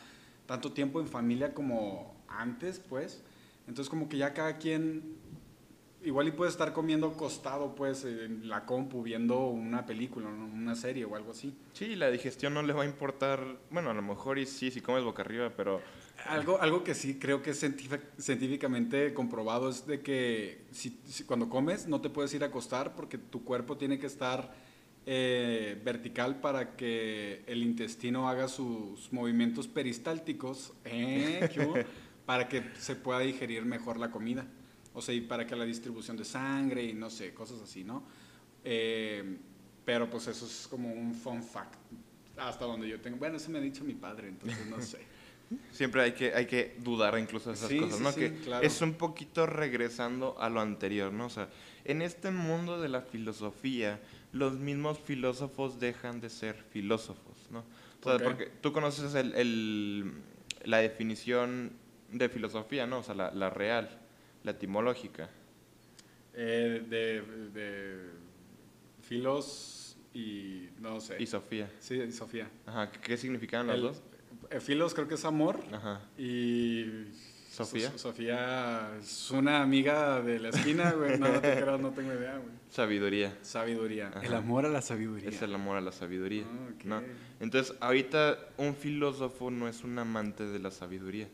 tanto 0.45 0.71
tiempo 0.71 1.01
en 1.01 1.07
familia 1.07 1.53
como 1.53 2.18
antes, 2.39 2.79
pues. 2.79 3.23
Entonces 3.67 3.89
como 3.89 4.09
que 4.09 4.17
ya 4.17 4.33
cada 4.33 4.57
quien 4.57 5.17
igual 6.03 6.27
y 6.27 6.31
puede 6.31 6.49
estar 6.49 6.71
comiendo 6.73 7.07
acostado 7.07 7.75
pues 7.75 8.05
en 8.05 8.47
la 8.47 8.65
compu 8.65 9.03
viendo 9.03 9.47
una 9.47 9.85
película, 9.85 10.27
una 10.27 10.75
serie 10.75 11.05
o 11.05 11.15
algo 11.15 11.31
así. 11.31 11.53
Sí, 11.73 11.95
la 11.95 12.09
digestión 12.09 12.53
no 12.53 12.63
le 12.63 12.73
va 12.73 12.83
a 12.83 12.85
importar, 12.85 13.57
bueno, 13.69 13.89
a 13.89 13.93
lo 13.93 14.01
mejor 14.01 14.39
y 14.39 14.45
sí, 14.45 14.71
si 14.71 14.81
comes 14.81 15.03
boca 15.03 15.21
arriba, 15.21 15.51
pero... 15.55 15.81
Algo, 16.25 16.59
algo 16.61 16.83
que 16.83 16.95
sí 16.95 17.17
creo 17.17 17.41
que 17.41 17.51
es 17.51 17.65
científicamente 18.17 19.13
comprobado 19.13 19.69
es 19.69 19.87
de 19.87 20.01
que 20.01 20.65
si, 20.71 20.97
cuando 21.25 21.49
comes 21.49 21.87
no 21.87 22.01
te 22.01 22.09
puedes 22.09 22.33
ir 22.33 22.43
a 22.43 22.47
acostar 22.47 22.93
porque 22.93 23.17
tu 23.17 23.43
cuerpo 23.43 23.77
tiene 23.77 23.99
que 23.99 24.07
estar 24.07 24.53
eh, 25.05 25.79
vertical 25.83 26.41
para 26.41 26.75
que 26.75 27.43
el 27.47 27.63
intestino 27.63 28.27
haga 28.27 28.49
sus 28.49 29.11
movimientos 29.13 29.67
peristálticos. 29.67 30.73
¿Eh? 30.85 31.85
para 32.29 32.47
que 32.47 32.63
se 32.77 32.95
pueda 32.95 33.21
digerir 33.21 33.65
mejor 33.65 33.97
la 33.97 34.11
comida. 34.11 34.45
O 34.93 35.01
sea, 35.01 35.15
y 35.15 35.21
para 35.21 35.47
que 35.47 35.55
la 35.55 35.65
distribución 35.65 36.15
de 36.15 36.23
sangre 36.23 36.83
y 36.83 36.93
no 36.93 37.09
sé, 37.09 37.33
cosas 37.33 37.59
así, 37.59 37.83
¿no? 37.83 38.03
Eh, 38.63 39.37
pero 39.83 40.07
pues 40.07 40.27
eso 40.27 40.45
es 40.45 40.67
como 40.69 40.93
un 40.93 41.15
fun 41.15 41.41
fact. 41.41 41.73
Hasta 42.37 42.65
donde 42.65 42.87
yo 42.87 43.01
tengo. 43.01 43.17
Bueno, 43.17 43.37
eso 43.37 43.49
me 43.49 43.57
ha 43.57 43.61
dicho 43.61 43.83
mi 43.83 43.95
padre, 43.95 44.27
entonces 44.27 44.63
no 44.67 44.79
sé. 44.79 44.99
Siempre 45.71 46.03
hay 46.03 46.11
que, 46.11 46.31
hay 46.35 46.45
que 46.45 46.77
dudar 46.77 47.17
incluso 47.17 47.49
de 47.49 47.55
esas 47.55 47.73
cosas, 47.73 47.99
¿no? 47.99 48.13
que 48.13 48.31
es 48.61 48.79
un 48.83 48.93
poquito 48.93 49.47
regresando 49.47 50.39
a 50.39 50.51
lo 50.51 50.61
anterior, 50.61 51.11
¿no? 51.11 51.25
O 51.25 51.29
sea, 51.31 51.49
en 51.83 52.03
este 52.03 52.29
mundo 52.29 52.79
de 52.79 52.89
la 52.89 53.01
filosofía, 53.01 53.99
los 54.33 54.53
mismos 54.53 54.99
filósofos 54.99 55.79
dejan 55.79 56.21
de 56.21 56.29
ser 56.29 56.63
filósofos, 56.69 57.47
¿no? 57.49 57.63
O 58.03 58.15
sea, 58.15 58.23
porque 58.23 58.51
tú 58.61 58.71
conoces 58.71 59.15
el, 59.15 59.33
el, 59.33 60.13
la 60.63 60.77
definición 60.77 61.71
de 62.11 62.29
filosofía, 62.29 62.85
¿no? 62.87 62.99
O 62.99 63.03
sea, 63.03 63.15
la, 63.15 63.31
la 63.31 63.49
real, 63.49 63.89
la 64.43 64.51
etimológica. 64.51 65.29
Eh, 66.33 66.85
de, 66.87 67.21
de, 67.51 68.09
filos 69.01 69.97
y 70.13 70.69
no 70.79 70.99
sé. 70.99 71.21
Y 71.21 71.25
Sofía. 71.25 71.71
Sí, 71.79 72.11
Sofía. 72.11 72.49
Ajá, 72.65 72.91
¿qué 72.91 73.17
significan 73.17 73.67
los 73.67 73.81
dos? 73.81 74.01
eh, 74.49 74.59
Filos 74.59 74.93
creo 74.93 75.07
que 75.07 75.15
es 75.15 75.25
amor. 75.25 75.59
Ajá. 75.71 76.01
Y. 76.17 76.85
¿Sofía? 77.49 77.89
So- 77.91 77.97
Sofía 77.97 78.91
es 78.99 79.31
una 79.31 79.61
amiga 79.61 80.21
de 80.21 80.39
la 80.39 80.49
esquina, 80.49 80.91
güey. 80.91 81.17
No, 81.19 81.27
no 81.27 81.41
te 81.41 81.59
creas, 81.59 81.79
no 81.79 81.89
tengo 81.91 82.13
idea, 82.13 82.37
güey. 82.37 82.51
Sabiduría. 82.69 83.35
Sabiduría. 83.41 84.09
Ajá. 84.09 84.21
El 84.25 84.33
amor 84.35 84.65
a 84.65 84.69
la 84.69 84.81
sabiduría. 84.81 85.27
Es 85.29 85.41
el 85.41 85.53
amor 85.55 85.75
a 85.77 85.81
la 85.81 85.91
sabiduría. 85.91 86.43
Ok. 86.43 86.85
¿no? 86.85 87.01
Entonces, 87.39 87.75
ahorita 87.81 88.37
un 88.57 88.75
filósofo 88.75 89.49
no 89.51 89.67
es 89.67 89.83
un 89.83 89.97
amante 89.97 90.45
de 90.45 90.59
la 90.59 90.69
sabiduría. 90.71 91.27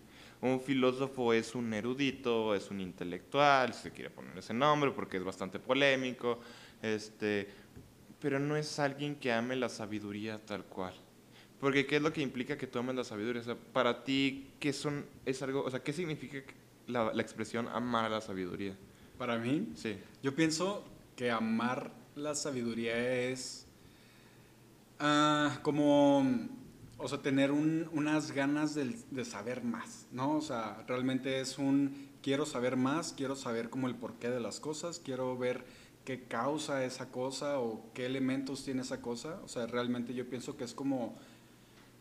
Un 0.46 0.62
filósofo 0.62 1.34
es 1.34 1.56
un 1.56 1.74
erudito, 1.74 2.54
es 2.54 2.70
un 2.70 2.80
intelectual, 2.80 3.74
si 3.74 3.82
se 3.84 3.92
quiere 3.92 4.12
poner 4.12 4.38
ese 4.38 4.54
nombre 4.54 4.92
porque 4.92 5.18
es 5.18 5.24
bastante 5.24 5.58
polémico, 5.58 6.40
este, 6.84 7.48
pero 8.20 8.38
no 8.38 8.56
es 8.56 8.78
alguien 8.78 9.16
que 9.16 9.32
ame 9.34 9.56
la 9.56 9.70
sabiduría 9.70 10.38
tal 10.46 10.64
cual. 10.66 10.94
Porque 11.60 11.88
¿qué 11.88 11.96
es 11.96 12.02
lo 12.04 12.14
que 12.14 12.22
implica 12.22 12.58
que 12.60 12.68
tú 12.68 12.78
ames 12.78 12.96
la 12.96 13.04
sabiduría? 13.04 13.42
O 13.42 13.46
sea, 13.46 13.56
para 13.56 14.04
ti, 14.04 14.52
¿qué 14.60 14.72
son, 14.72 15.04
es 15.26 15.42
algo, 15.42 15.64
o 15.64 15.72
sea, 15.72 15.82
¿qué 15.82 15.92
significa 15.94 16.38
la, 16.86 17.12
la 17.12 17.22
expresión 17.24 17.68
amar 17.70 18.06
a 18.06 18.10
la 18.10 18.22
sabiduría? 18.22 18.78
Para 19.18 19.40
mí, 19.40 19.70
Sí. 19.76 19.98
yo 20.22 20.36
pienso 20.36 20.84
que 21.16 21.32
amar 21.32 21.92
la 22.16 22.36
sabiduría 22.36 22.96
es 23.30 23.66
ah, 25.00 25.58
como, 25.64 26.24
o 27.06 27.08
sea, 27.08 27.22
tener 27.22 27.52
un- 27.52 27.88
unas 27.94 28.32
ganas 28.32 28.74
del- 28.74 28.96
de, 29.12 29.26
saber 29.26 29.64
más, 29.64 30.08
¿no? 30.12 30.32
O 30.38 30.42
sea, 30.42 30.84
realmente 30.88 31.40
es 31.40 31.60
un, 31.60 32.10
quiero 32.24 32.46
saber 32.48 32.78
más, 32.78 33.14
quiero 33.16 33.36
saber 33.36 33.70
como 33.70 33.88
el 33.88 33.96
porqué 33.96 34.30
de 34.32 34.40
las 34.40 34.60
cosas, 34.60 35.00
quiero 35.04 35.38
ver 35.38 35.64
qué 36.04 36.24
causa 36.24 36.84
esa 36.84 37.12
cosa 37.12 37.60
o 37.60 37.92
qué 37.94 38.08
elementos 38.08 38.64
tiene 38.66 38.82
esa 38.82 39.02
cosa. 39.02 39.40
O 39.44 39.48
sea, 39.48 39.68
realmente 39.68 40.16
yo 40.16 40.28
pienso 40.28 40.58
que 40.58 40.64
es 40.64 40.74
como 40.74 41.16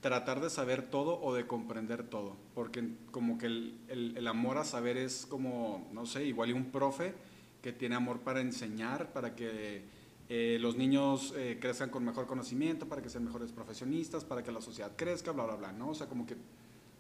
tratar 0.01 0.41
de 0.41 0.49
saber 0.51 0.83
todo 0.91 1.21
o 1.23 1.35
de 1.35 1.47
comprender 1.47 2.05
todo, 2.05 2.37
porque 2.55 2.89
como 3.11 3.37
que 3.39 3.47
el, 3.47 3.79
el- 3.89 4.17
el 4.17 4.27
amor 4.27 4.57
a 4.59 4.65
saber 4.65 4.97
es 4.97 5.27
como, 5.27 5.87
no 5.93 6.07
sé, 6.07 6.25
igual 6.25 6.51
y 6.51 6.53
un 6.55 6.71
profe 6.73 7.15
que 7.63 7.73
tiene 7.73 7.95
amor 7.95 8.21
para 8.21 8.41
enseñar, 8.41 9.13
para 9.13 9.35
que 9.37 9.85
eh, 10.29 10.59
los 10.61 10.77
niños 10.77 11.35
eh, 11.37 11.59
crezcan 11.61 11.91
con 11.91 12.05
mejor 12.05 12.27
conocimiento, 12.27 12.89
para 12.89 13.03
que 13.03 13.11
sean 13.11 13.25
mejores 13.25 13.53
profesionistas, 13.53 14.25
para 14.25 14.43
que 14.43 14.53
la 14.53 14.61
sociedad 14.61 14.93
crezca, 14.97 15.33
bla, 15.33 15.45
bla, 15.45 15.57
bla, 15.57 15.73
¿no? 15.73 15.91
O 15.91 15.95
sea, 15.95 16.09
como 16.09 16.27
que 16.27 16.37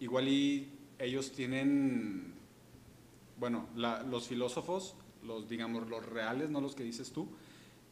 igual 0.00 0.28
y 0.28 0.72
ellos 0.98 1.32
tienen, 1.32 2.34
bueno, 3.38 3.68
los 3.74 4.28
filósofos, 4.28 4.96
los, 5.22 5.48
digamos, 5.48 5.88
los 5.88 6.04
reales, 6.04 6.50
no 6.50 6.60
los 6.60 6.74
que 6.74 6.84
dices 6.84 7.12
tú, 7.12 7.28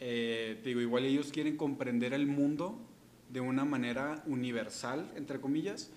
eh, 0.00 0.60
te 0.62 0.70
digo, 0.70 0.80
igual 0.80 1.04
ellos 1.04 1.30
quieren 1.32 1.56
comprender 1.56 2.12
el 2.12 2.26
mundo 2.26 2.78
de 3.30 3.40
una 3.40 3.64
manera 3.64 4.22
universal, 4.26 5.10
entre 5.16 5.40
comillas, 5.40 5.90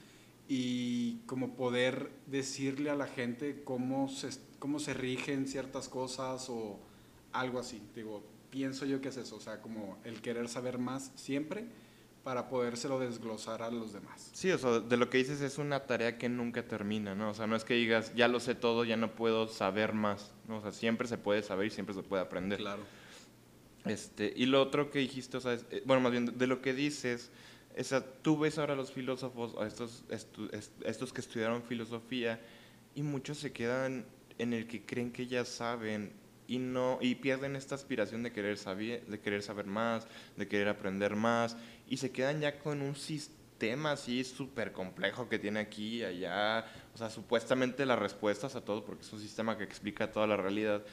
y 0.48 1.18
como 1.26 1.56
poder 1.56 2.12
decirle 2.28 2.90
a 2.90 2.96
la 2.96 3.08
gente 3.08 3.64
cómo 3.64 4.08
se, 4.08 4.30
cómo 4.60 4.80
se 4.80 4.94
rigen 4.94 5.48
ciertas 5.48 5.90
cosas 5.90 6.50
o 6.50 6.80
algo 7.40 7.60
así. 7.60 7.82
Digo, 7.96 8.24
pienso 8.50 8.86
yo 8.86 9.02
que 9.02 9.10
es 9.10 9.18
eso, 9.18 9.36
o 9.36 9.40
sea, 9.42 9.62
como 9.62 9.98
el 10.04 10.22
querer 10.22 10.48
saber 10.48 10.78
más 10.78 11.12
siempre 11.16 11.66
para 12.24 12.50
podérselo 12.50 13.00
desglosar 13.00 13.62
a 13.62 13.70
los 13.70 13.94
demás. 13.94 14.32
Sí, 14.34 14.50
o 14.52 14.58
sea, 14.58 14.80
de 14.80 14.98
lo 14.98 15.10
que 15.12 15.20
dices 15.20 15.42
es 15.42 15.60
una 15.60 15.82
tarea 15.86 16.18
que 16.18 16.28
nunca 16.28 16.68
termina, 16.68 17.14
¿no? 17.14 17.30
O 17.30 17.34
sea, 17.36 17.46
no 17.46 17.56
es 17.56 17.64
que 17.64 17.76
digas, 17.76 18.16
ya 18.16 18.28
lo 18.28 18.40
sé 18.40 18.56
todo, 18.56 18.84
ya 18.84 18.98
no 18.98 19.16
puedo 19.16 19.48
saber 19.48 19.94
más, 19.94 20.34
¿no? 20.48 20.58
O 20.58 20.62
sea, 20.62 20.72
siempre 20.72 21.08
se 21.08 21.20
puede 21.20 21.44
saber 21.44 21.68
y 21.68 21.70
siempre 21.70 21.94
se 21.94 22.02
puede 22.02 22.24
aprender. 22.24 22.58
Claro. 22.60 22.82
Este, 23.86 24.34
y 24.36 24.48
lo 24.48 24.62
otro 24.62 24.90
que 24.90 25.00
dijiste, 25.00 25.38
o 25.38 25.42
sea, 25.42 25.54
es- 25.54 25.66
eh, 25.70 25.84
bueno, 25.86 26.02
más 26.02 26.12
bien, 26.12 26.38
de 26.38 26.48
lo 26.48 26.62
que 26.62 26.74
dices, 26.74 27.30
o 27.78 27.84
sea, 27.84 28.04
tú 28.24 28.40
ves 28.40 28.58
ahora 28.58 28.74
a 28.74 28.76
los 28.76 28.92
filósofos, 28.92 29.56
a 29.60 29.68
estos, 29.68 30.06
estu- 30.10 30.50
estos 30.84 31.14
que 31.14 31.22
estudiaron 31.22 31.62
filosofía, 31.62 32.42
y 32.96 33.04
muchos 33.04 33.38
se 33.38 33.52
quedan 33.52 34.06
en 34.40 34.54
el 34.54 34.66
que 34.68 34.84
creen 34.84 35.12
que 35.12 35.28
ya 35.28 35.46
saben 35.46 36.12
y 36.48 36.60
no 36.60 37.00
y 37.02 37.16
pierden 37.16 37.56
esta 37.56 37.76
aspiración 37.76 38.24
de 38.24 38.32
querer 38.32 38.58
saber, 38.58 39.06
de 39.06 39.20
querer 39.20 39.42
saber 39.42 39.66
más, 39.66 40.08
de 40.38 40.48
querer 40.48 40.68
aprender 40.68 41.16
más, 41.16 41.58
y 41.88 41.98
se 41.98 42.12
quedan 42.12 42.42
ya 42.42 42.60
con 42.60 42.82
un 42.82 42.96
sistema 42.96 43.92
así 43.92 44.24
súper 44.24 44.72
complejo 44.72 45.30
que 45.30 45.40
tiene 45.40 45.60
aquí 45.60 45.98
y 45.98 46.04
allá, 46.04 46.66
o 46.94 46.98
sea, 46.98 47.10
supuestamente 47.10 47.86
las 47.86 48.00
respuestas 48.00 48.56
a 48.56 48.62
todo, 48.62 48.84
porque 48.84 49.04
es 49.04 49.14
un 49.14 49.22
sistema 49.22 49.58
que 49.58 49.64
explica 49.64 50.12
toda 50.12 50.28
la 50.28 50.38
realidad, 50.38 50.84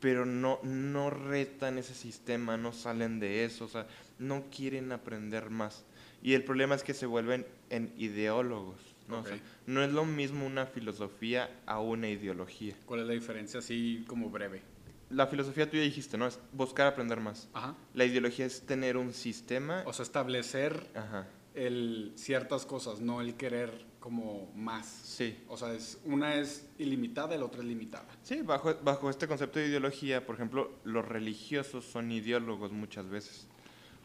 pero 0.00 0.26
no, 0.26 0.60
no 0.62 1.10
retan 1.10 1.78
ese 1.78 1.94
sistema, 1.94 2.56
no 2.56 2.72
salen 2.72 3.18
de 3.18 3.44
eso, 3.44 3.64
o 3.64 3.68
sea, 3.68 3.86
no 4.18 4.44
quieren 4.54 4.92
aprender 4.92 5.50
más. 5.50 5.84
Y 6.22 6.34
el 6.34 6.44
problema 6.44 6.74
es 6.74 6.82
que 6.82 6.94
se 6.94 7.06
vuelven 7.06 7.46
en 7.70 7.92
ideólogos, 7.96 8.95
¿no? 9.08 9.20
O 9.20 9.24
sea, 9.24 9.34
Ok. 9.36 9.40
no 9.66 9.82
es 9.82 9.92
lo 9.92 10.04
mismo 10.04 10.46
una 10.46 10.66
filosofía 10.66 11.50
a 11.66 11.80
una 11.80 12.08
ideología. 12.08 12.74
¿Cuál 12.86 13.00
es 13.00 13.06
la 13.06 13.12
diferencia 13.12 13.60
así 13.60 14.04
como 14.06 14.30
breve? 14.30 14.62
La 15.10 15.26
filosofía 15.28 15.70
tú 15.70 15.76
ya 15.76 15.82
dijiste, 15.84 16.18
¿no? 16.18 16.26
Es 16.26 16.40
buscar 16.52 16.88
aprender 16.88 17.20
más. 17.20 17.48
Ajá. 17.52 17.76
La 17.94 18.04
ideología 18.04 18.44
es 18.46 18.62
tener 18.66 18.96
un 18.96 19.12
sistema. 19.12 19.82
O 19.86 19.92
sea, 19.92 20.02
establecer 20.02 20.84
Ajá, 20.96 21.26
el, 21.54 22.12
ciertas 22.16 22.66
cosas, 22.66 23.00
no 23.00 23.20
el 23.20 23.34
querer 23.36 23.86
como 24.00 24.50
más. 24.54 24.86
sí. 24.86 25.36
O 25.48 25.56
sea, 25.56 25.72
es, 25.74 26.00
una 26.04 26.36
es 26.36 26.68
ilimitada 26.78 27.36
la 27.36 27.44
otra 27.44 27.60
es 27.60 27.66
limitada. 27.66 28.06
Sí, 28.22 28.42
bajo, 28.42 28.74
bajo 28.82 29.10
este 29.10 29.26
concepto 29.28 29.58
de 29.58 29.66
ideología, 29.68 30.24
por 30.26 30.34
ejemplo, 30.36 30.72
los 30.84 31.04
religiosos 31.06 31.84
son 31.84 32.10
ideólogos 32.12 32.72
muchas 32.72 33.08
veces. 33.08 33.46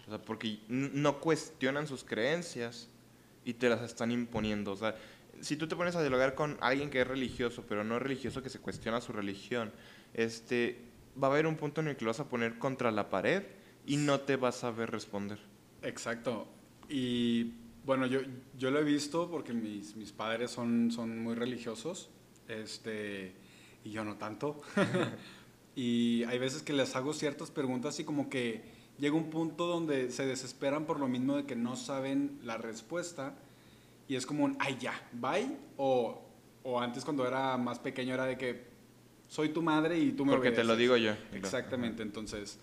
O 0.08 0.10
sea, 0.10 0.20
porque 0.22 0.60
no 0.70 1.20
cuestionan 1.20 1.88
sus 1.88 2.04
creencias 2.04 2.90
y 3.46 3.54
te 3.54 3.70
las 3.70 3.82
están 3.82 4.12
imponiendo. 4.12 4.72
O 4.72 4.76
sea, 4.76 4.96
si 5.42 5.56
tú 5.56 5.68
te 5.68 5.76
pones 5.76 5.96
a 5.96 6.02
dialogar 6.02 6.36
con 6.36 6.58
alguien 6.62 6.90
que 6.90 7.02
es 7.02 7.08
religioso, 7.08 7.66
pero 7.68 7.84
no 7.84 7.98
es 7.98 8.02
religioso 8.02 8.42
que 8.42 8.50
se 8.50 8.60
cuestiona 8.60 9.02
su 9.02 9.12
religión, 9.12 9.72
este, 10.14 10.80
va 11.22 11.28
a 11.28 11.32
haber 11.32 11.48
un 11.48 11.56
punto 11.56 11.82
en 11.82 11.88
el 11.88 11.98
que 11.98 12.06
lo 12.06 12.12
vas 12.12 12.20
a 12.20 12.30
poner 12.30 12.58
contra 12.58 12.92
la 12.92 13.10
pared 13.10 13.44
y 13.86 13.98
no 13.98 14.22
te 14.22 14.36
vas 14.36 14.58
a 14.58 14.62
saber 14.62 14.92
responder. 14.92 15.40
Exacto. 15.82 16.48
Y 16.90 17.54
bueno, 17.86 18.06
yo, 18.06 18.20
yo 18.58 18.70
lo 18.70 18.80
he 18.80 18.84
visto 18.84 19.30
porque 19.30 19.54
mis, 19.54 19.96
mis 19.96 20.12
padres 20.12 20.52
son, 20.52 20.92
son 20.92 21.20
muy 21.20 21.36
religiosos, 21.36 22.10
este, 22.48 23.34
y 23.84 23.92
yo 23.92 24.04
no 24.04 24.18
tanto. 24.18 24.62
y 25.76 26.24
hay 26.26 26.38
veces 26.38 26.62
que 26.62 26.74
les 26.74 26.96
hago 26.96 27.14
ciertas 27.14 27.50
preguntas 27.50 28.00
y 28.00 28.04
como 28.04 28.30
que 28.30 28.81
llega 28.98 29.16
un 29.16 29.30
punto 29.30 29.66
donde 29.68 30.12
se 30.12 30.26
desesperan 30.26 30.86
por 30.86 31.00
lo 31.00 31.08
mismo 31.08 31.36
de 31.38 31.46
que 31.46 31.56
no 31.56 31.76
saben 31.76 32.40
la 32.44 32.58
respuesta 32.58 33.34
y 34.08 34.16
es 34.16 34.26
como 34.26 34.44
un, 34.46 34.56
ay 34.60 34.78
ya, 34.80 34.94
bye, 35.14 35.58
o, 35.78 36.22
o 36.64 36.80
antes 36.80 37.04
cuando 37.04 37.28
era 37.28 37.58
más 37.58 37.80
pequeño 37.80 38.14
era 38.14 38.26
de 38.26 38.38
que 38.38 38.66
soy 39.28 39.50
tu 39.50 39.62
madre 39.62 39.98
y 40.00 40.12
tú 40.12 40.26
me 40.26 40.32
Porque 40.34 40.52
te 40.52 40.64
lo 40.64 40.74
obedeces". 40.74 40.80
digo 40.80 40.98
yo. 40.98 41.14
Exactamente, 41.38 42.04
entonces 42.04 42.60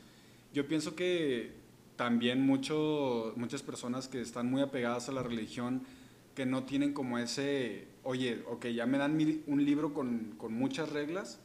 yo 0.53 0.67
pienso 0.69 0.95
que 0.95 1.53
también 1.97 2.45
mucho, 2.47 3.33
muchas 3.37 3.63
personas 3.63 4.07
que 4.09 4.21
están 4.21 4.49
muy 4.51 4.63
apegadas 4.63 5.09
a 5.09 5.13
la 5.13 5.23
religión, 5.23 5.83
que 6.35 6.47
no 6.47 6.63
tienen 6.65 6.93
como 6.93 7.19
ese, 7.19 7.89
oye, 8.05 8.45
ok, 8.49 8.67
ya 8.67 8.87
me 8.87 8.99
dan 8.99 9.17
mi- 9.17 9.43
un 9.49 9.65
libro 9.65 9.93
con, 9.93 10.35
con 10.39 10.53
muchas 10.55 10.91
reglas, 10.91 11.41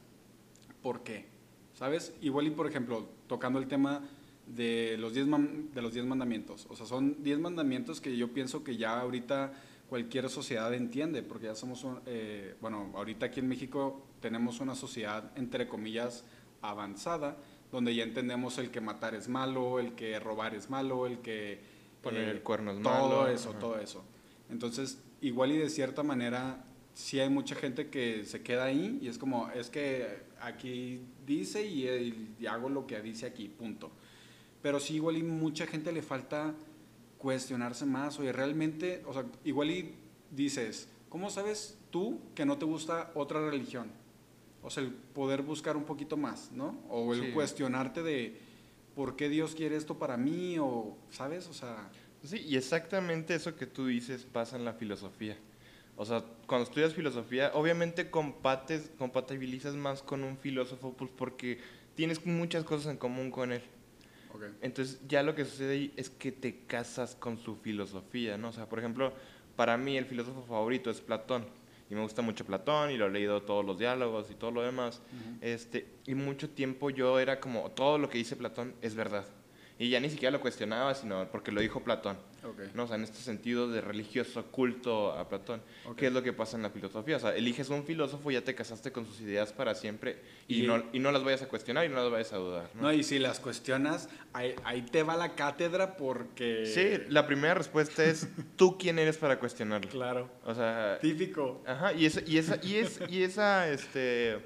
¿por 0.83 1.01
qué? 1.03 1.25
¿Sabes? 1.73 2.13
Igual 2.21 2.47
y 2.47 2.51
por 2.51 2.67
ejemplo, 2.67 3.07
tocando 3.27 3.57
el 3.57 3.67
tema 3.67 4.07
de 4.47 4.97
los 4.99 5.13
10 5.13 5.27
man- 5.27 5.69
de 5.73 5.81
los 5.81 5.93
diez 5.93 6.05
mandamientos, 6.05 6.67
o 6.69 6.75
sea, 6.75 6.85
son 6.85 7.23
10 7.23 7.39
mandamientos 7.39 8.01
que 8.01 8.15
yo 8.17 8.33
pienso 8.33 8.63
que 8.63 8.75
ya 8.77 8.99
ahorita 8.99 9.53
cualquier 9.89 10.29
sociedad 10.29 10.73
entiende, 10.73 11.23
porque 11.23 11.45
ya 11.45 11.55
somos, 11.55 11.83
un- 11.83 11.99
eh, 12.05 12.55
bueno, 12.61 12.91
ahorita 12.95 13.27
aquí 13.27 13.39
en 13.39 13.47
México 13.47 14.05
tenemos 14.21 14.59
una 14.59 14.75
sociedad, 14.75 15.31
entre 15.35 15.67
comillas, 15.67 16.25
avanzada, 16.61 17.37
donde 17.71 17.93
ya 17.95 18.03
entendemos 18.03 18.57
el 18.57 18.69
que 18.71 18.81
matar 18.81 19.15
es 19.15 19.27
malo, 19.27 19.79
el 19.79 19.93
que 19.93 20.19
robar 20.19 20.55
es 20.55 20.69
malo, 20.69 21.05
el 21.07 21.19
que... 21.19 21.59
Poner 22.01 22.27
eh, 22.27 22.31
el 22.31 22.41
cuerno 22.41 22.71
es 22.71 22.81
todo 22.81 22.93
malo. 23.21 23.27
eso, 23.27 23.49
Ajá. 23.51 23.59
todo 23.59 23.79
eso. 23.79 24.03
Entonces, 24.49 24.99
igual 25.21 25.51
y 25.53 25.57
de 25.57 25.69
cierta 25.69 26.03
manera, 26.03 26.65
sí 26.93 27.19
hay 27.19 27.29
mucha 27.29 27.55
gente 27.55 27.87
que 27.89 28.25
se 28.25 28.41
queda 28.41 28.65
ahí 28.65 28.99
y 29.01 29.07
es 29.07 29.17
como, 29.17 29.49
es 29.51 29.69
que 29.69 30.05
aquí 30.41 31.01
dice 31.25 31.65
y, 31.65 32.35
y 32.39 32.45
hago 32.45 32.69
lo 32.69 32.85
que 32.85 33.01
dice 33.01 33.25
aquí, 33.25 33.47
punto. 33.47 33.91
Pero 34.63 34.79
sí, 34.79 34.95
igual 34.95 35.17
y 35.17 35.23
mucha 35.23 35.67
gente 35.67 35.91
le 35.91 36.01
falta 36.01 36.55
cuestionarse 37.19 37.85
más, 37.85 38.17
oye, 38.19 38.31
realmente, 38.31 39.03
o 39.05 39.13
sea, 39.13 39.25
igual 39.43 39.69
y 39.69 39.93
dices, 40.31 40.87
¿cómo 41.09 41.29
sabes 41.29 41.77
tú 41.91 42.19
que 42.33 42.45
no 42.45 42.57
te 42.57 42.65
gusta 42.65 43.11
otra 43.13 43.47
religión? 43.49 43.91
O 44.63 44.69
sea, 44.69 44.83
el 44.83 44.89
poder 44.91 45.41
buscar 45.41 45.77
un 45.77 45.83
poquito 45.83 46.17
más, 46.17 46.51
¿no? 46.53 46.77
O 46.89 47.13
el 47.13 47.21
Sí. 47.21 47.31
cuestionarte 47.33 48.01
de 48.01 48.39
por 48.95 49.15
qué 49.15 49.27
Dios 49.29 49.53
quiere 49.53 49.75
esto 49.75 49.99
para 49.99 50.15
mí, 50.17 50.57
o, 50.59 50.97
¿sabes? 51.11 51.47
O 51.47 51.53
sea, 51.53 51.89
Sí, 52.23 52.37
y 52.37 52.55
exactamente 52.55 53.35
eso 53.35 53.57
que 53.57 53.67
tú 53.67 53.87
dices 53.87 54.23
pasa 54.23 54.55
en 54.55 54.63
la 54.63 54.71
filosofía. 54.71 55.37
O 55.97 56.05
sea, 56.05 56.23
cuando 56.47 56.63
estudias 56.63 56.93
filosofía, 56.93 57.51
obviamente 57.53 58.09
compates, 58.09 58.91
compatibilizas 58.97 59.75
más 59.75 60.01
con 60.01 60.23
un 60.23 60.37
filósofo 60.37 60.93
pues 60.93 61.11
porque 61.11 61.59
tienes 61.95 62.25
muchas 62.25 62.63
cosas 62.63 62.91
en 62.91 62.97
común 62.97 63.29
con 63.29 63.51
él. 63.51 63.61
Entonces, 64.61 64.99
ya 65.07 65.23
lo 65.23 65.35
que 65.35 65.45
sucede 65.45 65.73
ahí 65.73 65.93
es 65.95 66.09
que 66.09 66.31
te 66.31 66.65
casas 66.65 67.15
con 67.15 67.37
su 67.37 67.55
filosofía, 67.55 68.37
¿no? 68.37 68.49
O 68.49 68.53
sea, 68.53 68.67
por 68.67 68.79
ejemplo, 68.79 69.13
para 69.55 69.77
mí 69.77 69.97
el 69.97 70.05
filósofo 70.05 70.43
favorito 70.43 70.89
es 70.89 71.01
Platón. 71.01 71.45
Y 71.89 71.95
me 71.95 72.01
gusta 72.01 72.21
mucho 72.21 72.45
Platón 72.45 72.91
y 72.91 72.97
lo 72.97 73.07
he 73.07 73.11
leído 73.11 73.41
todos 73.43 73.63
los 73.63 73.77
diálogos 73.77 74.31
y 74.31 74.35
todo 74.35 74.51
lo 74.51 74.61
demás. 74.61 75.01
este, 75.41 75.85
y 76.05 76.15
mucho 76.15 76.49
tiempo 76.49 76.89
yo 76.89 77.19
era 77.19 77.39
como, 77.39 77.69
todo 77.71 77.97
lo 77.97 78.09
que 78.09 78.17
dice 78.17 78.35
Platón 78.35 78.73
es 78.81 78.95
verdad. 78.95 79.25
Y 79.79 79.89
ya 79.89 79.99
ni 79.99 80.09
siquiera 80.09 80.31
lo 80.31 80.41
cuestionaba, 80.41 80.93
sino 80.93 81.27
porque 81.31 81.51
lo 81.51 81.61
dijo 81.61 81.83
Platón. 81.83 82.17
¿no? 82.73 82.83
O 82.83 82.87
sea, 82.87 82.95
en 82.95 83.03
este 83.03 83.19
sentido 83.19 83.69
de 83.69 83.81
religioso 83.81 84.45
culto 84.47 85.13
a 85.13 85.27
Platón. 85.27 85.61
¿Qué 85.95 86.07
es 86.07 86.13
lo 86.13 86.21
que 86.23 86.33
pasa 86.33 86.57
en 86.57 86.63
la 86.63 86.69
filosofía? 86.69 87.17
O 87.17 87.19
sea, 87.19 87.35
eliges 87.35 87.69
un 87.69 87.85
filósofo 87.85 88.31
y 88.31 88.35
ya 88.35 88.41
te 88.41 88.53
casaste 88.55 88.91
con 88.91 89.05
sus 89.05 89.21
ideas 89.21 89.53
para 89.53 89.75
siempre 89.75 90.17
y, 90.47 90.63
no, 90.63 90.83
y 90.91 90.99
no 90.99 91.11
las 91.11 91.23
vayas 91.23 91.41
a 91.41 91.47
cuestionar 91.47 91.85
y 91.85 91.89
no 91.89 91.95
las 91.95 92.11
vayas 92.11 92.33
a 92.33 92.37
dudar. 92.37 92.69
No, 92.75 92.91
y 92.91 93.03
si 93.03 93.19
las 93.19 93.39
cuestionas, 93.39 94.09
ahí, 94.33 94.81
te 94.91 95.03
va 95.03 95.15
la 95.15 95.35
cátedra 95.35 95.95
porque... 95.95 96.65
Sí, 96.65 97.05
la 97.09 97.25
primera 97.25 97.53
respuesta 97.53 98.03
es, 98.03 98.27
¿tú 98.57 98.77
quién 98.77 98.99
eres 98.99 99.17
para 99.17 99.39
cuestionarlo? 99.39 99.89
Claro. 99.89 100.29
O 100.45 100.53
sea... 100.53 100.99
Típico. 101.01 101.63
Ajá, 101.65 101.93
y 101.93 102.05
esa, 102.05 102.21
y 102.25 102.37
esa, 102.37 102.59
y 102.61 102.75
es, 102.75 102.99
y 103.09 103.23
esa, 103.23 103.69
este 103.69 104.39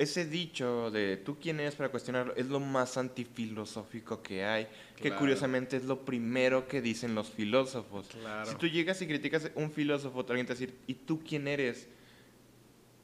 ese 0.00 0.24
dicho 0.24 0.90
de 0.90 1.18
tú 1.18 1.36
quién 1.38 1.60
eres 1.60 1.74
para 1.74 1.90
cuestionarlo 1.90 2.34
es 2.34 2.46
lo 2.46 2.58
más 2.58 2.96
antifilosófico 2.96 4.22
que 4.22 4.46
hay, 4.46 4.66
que 4.96 5.14
curiosamente 5.14 5.76
es 5.76 5.84
lo 5.84 6.06
primero 6.06 6.66
que 6.66 6.80
dicen 6.80 7.14
los 7.14 7.28
filósofos. 7.28 8.08
Si 8.46 8.54
tú 8.54 8.66
llegas 8.66 9.02
y 9.02 9.06
criticas 9.06 9.44
a 9.44 9.50
un 9.56 9.70
filósofo, 9.70 10.24
te 10.24 10.32
alguien 10.32 10.46
te 10.46 10.54
decir, 10.54 10.74
¿y 10.86 10.94
tú 10.94 11.20
quién 11.20 11.46
eres? 11.46 11.86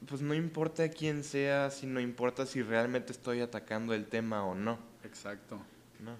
Pues 0.07 0.21
no 0.21 0.33
importa 0.33 0.89
quién 0.89 1.23
sea, 1.23 1.69
sino 1.69 1.99
importa 1.99 2.47
si 2.47 2.63
realmente 2.63 3.11
estoy 3.11 3.41
atacando 3.41 3.93
el 3.93 4.07
tema 4.07 4.43
o 4.43 4.55
no. 4.55 4.79
Exacto. 5.03 5.59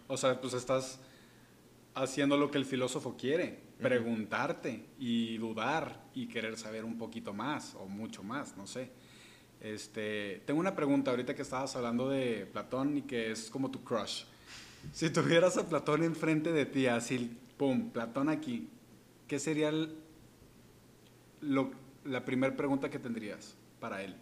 O 0.07 0.15
sea, 0.15 0.39
pues 0.39 0.53
estás 0.53 0.99
haciendo 1.95 2.37
lo 2.37 2.51
que 2.51 2.59
el 2.59 2.65
filósofo 2.65 3.17
quiere, 3.17 3.61
preguntarte 3.81 4.85
y 4.99 5.39
dudar 5.39 6.03
y 6.13 6.27
querer 6.27 6.55
saber 6.55 6.85
un 6.85 6.99
poquito 6.99 7.33
más 7.33 7.73
o 7.73 7.87
mucho 7.87 8.21
más, 8.21 8.55
no 8.55 8.67
sé. 8.67 8.91
Este, 9.61 10.41
tengo 10.45 10.59
una 10.59 10.75
pregunta 10.75 11.11
ahorita 11.11 11.35
que 11.35 11.41
estabas 11.41 11.75
hablando 11.75 12.09
de 12.09 12.47
Platón 12.51 12.97
y 12.97 13.01
que 13.01 13.31
es 13.31 13.49
como 13.49 13.71
tu 13.71 13.83
crush. 13.83 14.23
Si 14.93 15.09
tuvieras 15.09 15.57
a 15.57 15.67
Platón 15.67 16.03
enfrente 16.03 16.51
de 16.51 16.65
ti, 16.65 16.87
así, 16.87 17.37
pum, 17.57 17.89
Platón 17.89 18.29
aquí, 18.29 18.69
¿qué 19.27 19.39
sería 19.39 19.71
la 21.41 22.25
primera 22.25 22.55
pregunta 22.55 22.89
que 22.89 22.99
tendrías 22.99 23.55
para 23.79 24.03
él? 24.03 24.15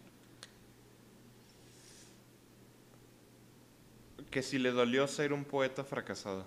Que 4.32 4.41
si 4.41 4.58
le 4.58 4.71
dolió 4.71 5.08
ser 5.08 5.34
un 5.34 5.45
poeta 5.45 5.84
fracasado. 5.84 6.45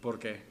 ¿Por 0.00 0.18
qué? 0.18 0.42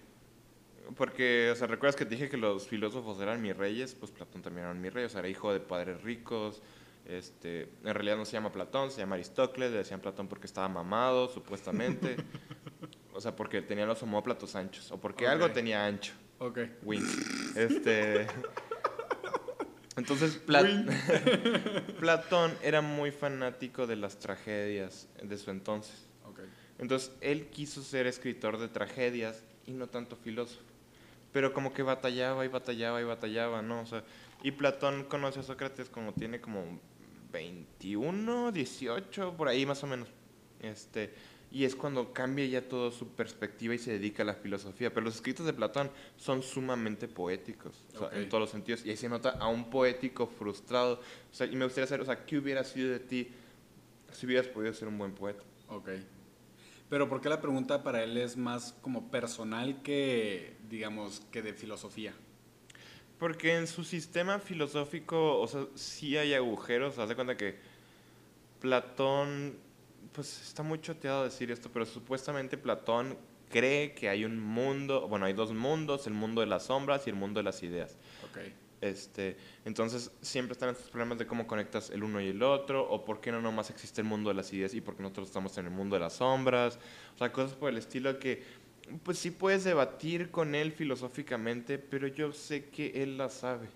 Porque, 0.97 1.51
o 1.51 1.55
sea, 1.55 1.67
¿recuerdas 1.67 1.95
que 1.95 2.05
te 2.05 2.15
dije 2.15 2.29
que 2.29 2.37
los 2.37 2.67
filósofos 2.67 3.19
eran 3.21 3.41
mis 3.41 3.55
reyes? 3.55 3.93
Pues 3.93 4.11
Platón 4.11 4.41
también 4.41 4.65
era 4.65 4.73
mi 4.73 4.89
rey, 4.89 5.05
o 5.05 5.09
sea, 5.09 5.19
era 5.19 5.29
hijo 5.29 5.53
de 5.53 5.59
padres 5.59 6.01
ricos, 6.01 6.61
este, 7.05 7.69
en 7.83 7.93
realidad 7.93 8.17
no 8.17 8.25
se 8.25 8.33
llama 8.33 8.51
Platón, 8.51 8.91
se 8.91 8.99
llama 8.99 9.15
Aristócles, 9.15 9.71
le 9.71 9.77
decían 9.77 9.99
Platón 9.99 10.27
porque 10.27 10.47
estaba 10.47 10.67
mamado, 10.67 11.27
supuestamente. 11.29 12.17
o 13.13 13.21
sea, 13.21 13.35
porque 13.35 13.61
tenía 13.61 13.85
los 13.85 14.01
homóplatos 14.03 14.55
anchos, 14.55 14.91
o 14.91 14.99
porque 14.99 15.27
algo 15.27 15.49
tenía 15.51 15.85
ancho. 15.85 16.13
Ok. 16.39 16.59
Este. 17.55 18.27
Entonces, 19.97 20.37
Platón 21.99 22.53
era 22.63 22.81
muy 22.81 23.11
fanático 23.11 23.85
de 23.85 23.97
las 23.97 24.17
tragedias 24.17 25.09
de 25.21 25.37
su 25.37 25.51
entonces. 25.51 26.05
Entonces, 26.77 27.11
él 27.19 27.47
quiso 27.49 27.83
ser 27.83 28.07
escritor 28.07 28.57
de 28.57 28.69
tragedias 28.69 29.43
y 29.65 29.73
no 29.73 29.87
tanto 29.87 30.15
filósofo. 30.15 30.68
Pero 31.31 31.53
como 31.53 31.73
que 31.73 31.83
batallaba 31.83 32.43
y 32.45 32.47
batallaba 32.47 33.01
y 33.01 33.03
batallaba, 33.03 33.61
¿no? 33.61 33.81
O 33.81 33.85
sea, 33.85 34.03
y 34.43 34.51
Platón 34.51 35.03
conoce 35.03 35.41
a 35.41 35.43
Sócrates 35.43 35.89
como 35.89 36.13
tiene 36.13 36.41
como 36.41 36.79
21, 37.31 38.51
18, 38.51 39.35
por 39.37 39.47
ahí 39.47 39.65
más 39.65 39.83
o 39.83 39.87
menos. 39.87 40.07
Este, 40.61 41.13
y 41.51 41.65
es 41.65 41.75
cuando 41.75 42.13
cambia 42.13 42.45
ya 42.45 42.67
toda 42.67 42.91
su 42.91 43.07
perspectiva 43.09 43.73
y 43.73 43.77
se 43.79 43.91
dedica 43.91 44.23
a 44.23 44.25
la 44.25 44.35
filosofía. 44.35 44.93
Pero 44.93 45.05
los 45.05 45.15
escritos 45.15 45.45
de 45.45 45.53
Platón 45.53 45.89
son 46.17 46.43
sumamente 46.43 47.07
poéticos, 47.07 47.83
en 48.11 48.29
todos 48.29 48.41
los 48.41 48.49
sentidos. 48.49 48.85
Y 48.85 48.91
ahí 48.91 48.97
se 48.97 49.09
nota 49.09 49.31
a 49.31 49.47
un 49.47 49.69
poético 49.69 50.27
frustrado. 50.27 50.95
O 51.31 51.35
sea, 51.35 51.47
y 51.47 51.55
me 51.55 51.65
gustaría 51.65 51.87
saber, 51.87 52.01
o 52.01 52.05
sea, 52.05 52.25
¿qué 52.25 52.37
hubiera 52.37 52.63
sido 52.63 52.91
de 52.91 52.99
ti 52.99 53.29
si 54.11 54.25
hubieras 54.25 54.47
podido 54.47 54.73
ser 54.73 54.87
un 54.87 54.97
buen 54.97 55.11
poeta? 55.11 55.43
Ok. 55.67 55.89
Pero 56.89 57.07
¿por 57.07 57.21
qué 57.21 57.29
la 57.29 57.39
pregunta 57.39 57.83
para 57.83 58.03
él 58.03 58.17
es 58.17 58.35
más 58.35 58.73
como 58.81 59.11
personal 59.11 59.81
que, 59.83 60.57
digamos, 60.69 61.21
que 61.31 61.41
de 61.43 61.53
filosofía? 61.53 62.13
Porque 63.19 63.57
en 63.57 63.67
su 63.67 63.83
sistema 63.83 64.39
filosófico, 64.39 65.39
o 65.39 65.47
sea, 65.47 65.65
sí 65.75 66.17
hay 66.17 66.33
agujeros. 66.33 66.97
Haz 66.97 67.09
de 67.09 67.15
cuenta 67.15 67.37
que 67.37 67.59
Platón, 68.59 69.57
pues 70.13 70.41
está 70.41 70.63
muy 70.63 70.81
choteado 70.81 71.25
decir 71.25 71.51
esto, 71.51 71.69
pero 71.71 71.85
supuestamente 71.85 72.57
Platón 72.57 73.17
cree 73.49 73.93
que 73.93 74.09
hay 74.09 74.25
un 74.25 74.39
mundo, 74.39 75.07
bueno, 75.07 75.25
hay 75.25 75.33
dos 75.33 75.53
mundos, 75.53 76.07
el 76.07 76.13
mundo 76.13 76.41
de 76.41 76.47
las 76.47 76.65
sombras 76.65 77.05
y 77.05 77.09
el 77.11 77.15
mundo 77.15 77.39
de 77.39 77.43
las 77.43 77.61
ideas. 77.61 77.97
Okay. 78.31 78.53
Este, 78.81 79.35
entonces 79.65 80.11
siempre 80.21 80.53
están 80.53 80.69
estos 80.69 80.89
problemas 80.89 81.17
de 81.17 81.27
cómo 81.27 81.47
conectas 81.47 81.89
el 81.89 82.03
uno 82.03 82.21
y 82.21 82.27
el 82.27 82.41
otro, 82.43 82.89
o 82.89 83.03
por 83.03 83.19
qué 83.19 83.31
no 83.31 83.41
nomás 83.41 83.69
existe 83.69 84.01
el 84.01 84.07
mundo 84.07 84.29
de 84.29 84.35
las 84.35 84.53
ideas 84.53 84.73
y 84.73 84.81
por 84.81 84.95
qué 84.95 85.03
nosotros 85.03 85.27
estamos 85.27 85.57
en 85.57 85.65
el 85.65 85.71
mundo 85.71 85.95
de 85.95 85.99
las 85.99 86.13
sombras, 86.13 86.79
o 87.15 87.17
sea, 87.17 87.31
cosas 87.31 87.55
por 87.55 87.69
el 87.69 87.77
estilo 87.77 88.17
que 88.19 88.41
pues 89.03 89.19
sí 89.19 89.31
puedes 89.31 89.63
debatir 89.63 90.31
con 90.31 90.55
él 90.55 90.71
filosóficamente, 90.71 91.77
pero 91.77 92.07
yo 92.07 92.31
sé 92.31 92.69
que 92.69 93.03
él 93.03 93.17
la 93.17 93.29
sabe. 93.29 93.67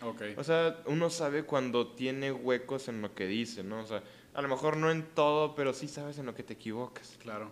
Okay. 0.00 0.34
O 0.36 0.44
sea, 0.44 0.82
uno 0.86 1.10
sabe 1.10 1.44
cuando 1.44 1.88
tiene 1.88 2.30
huecos 2.30 2.88
en 2.88 3.02
lo 3.02 3.14
que 3.14 3.26
dice, 3.26 3.64
¿no? 3.64 3.80
O 3.80 3.86
sea, 3.86 4.02
a 4.34 4.42
lo 4.42 4.48
mejor 4.48 4.76
no 4.76 4.90
en 4.90 5.02
todo, 5.14 5.54
pero 5.54 5.72
sí 5.72 5.88
sabes 5.88 6.18
en 6.18 6.26
lo 6.26 6.34
que 6.34 6.42
te 6.42 6.52
equivocas. 6.54 7.16
Claro. 7.20 7.50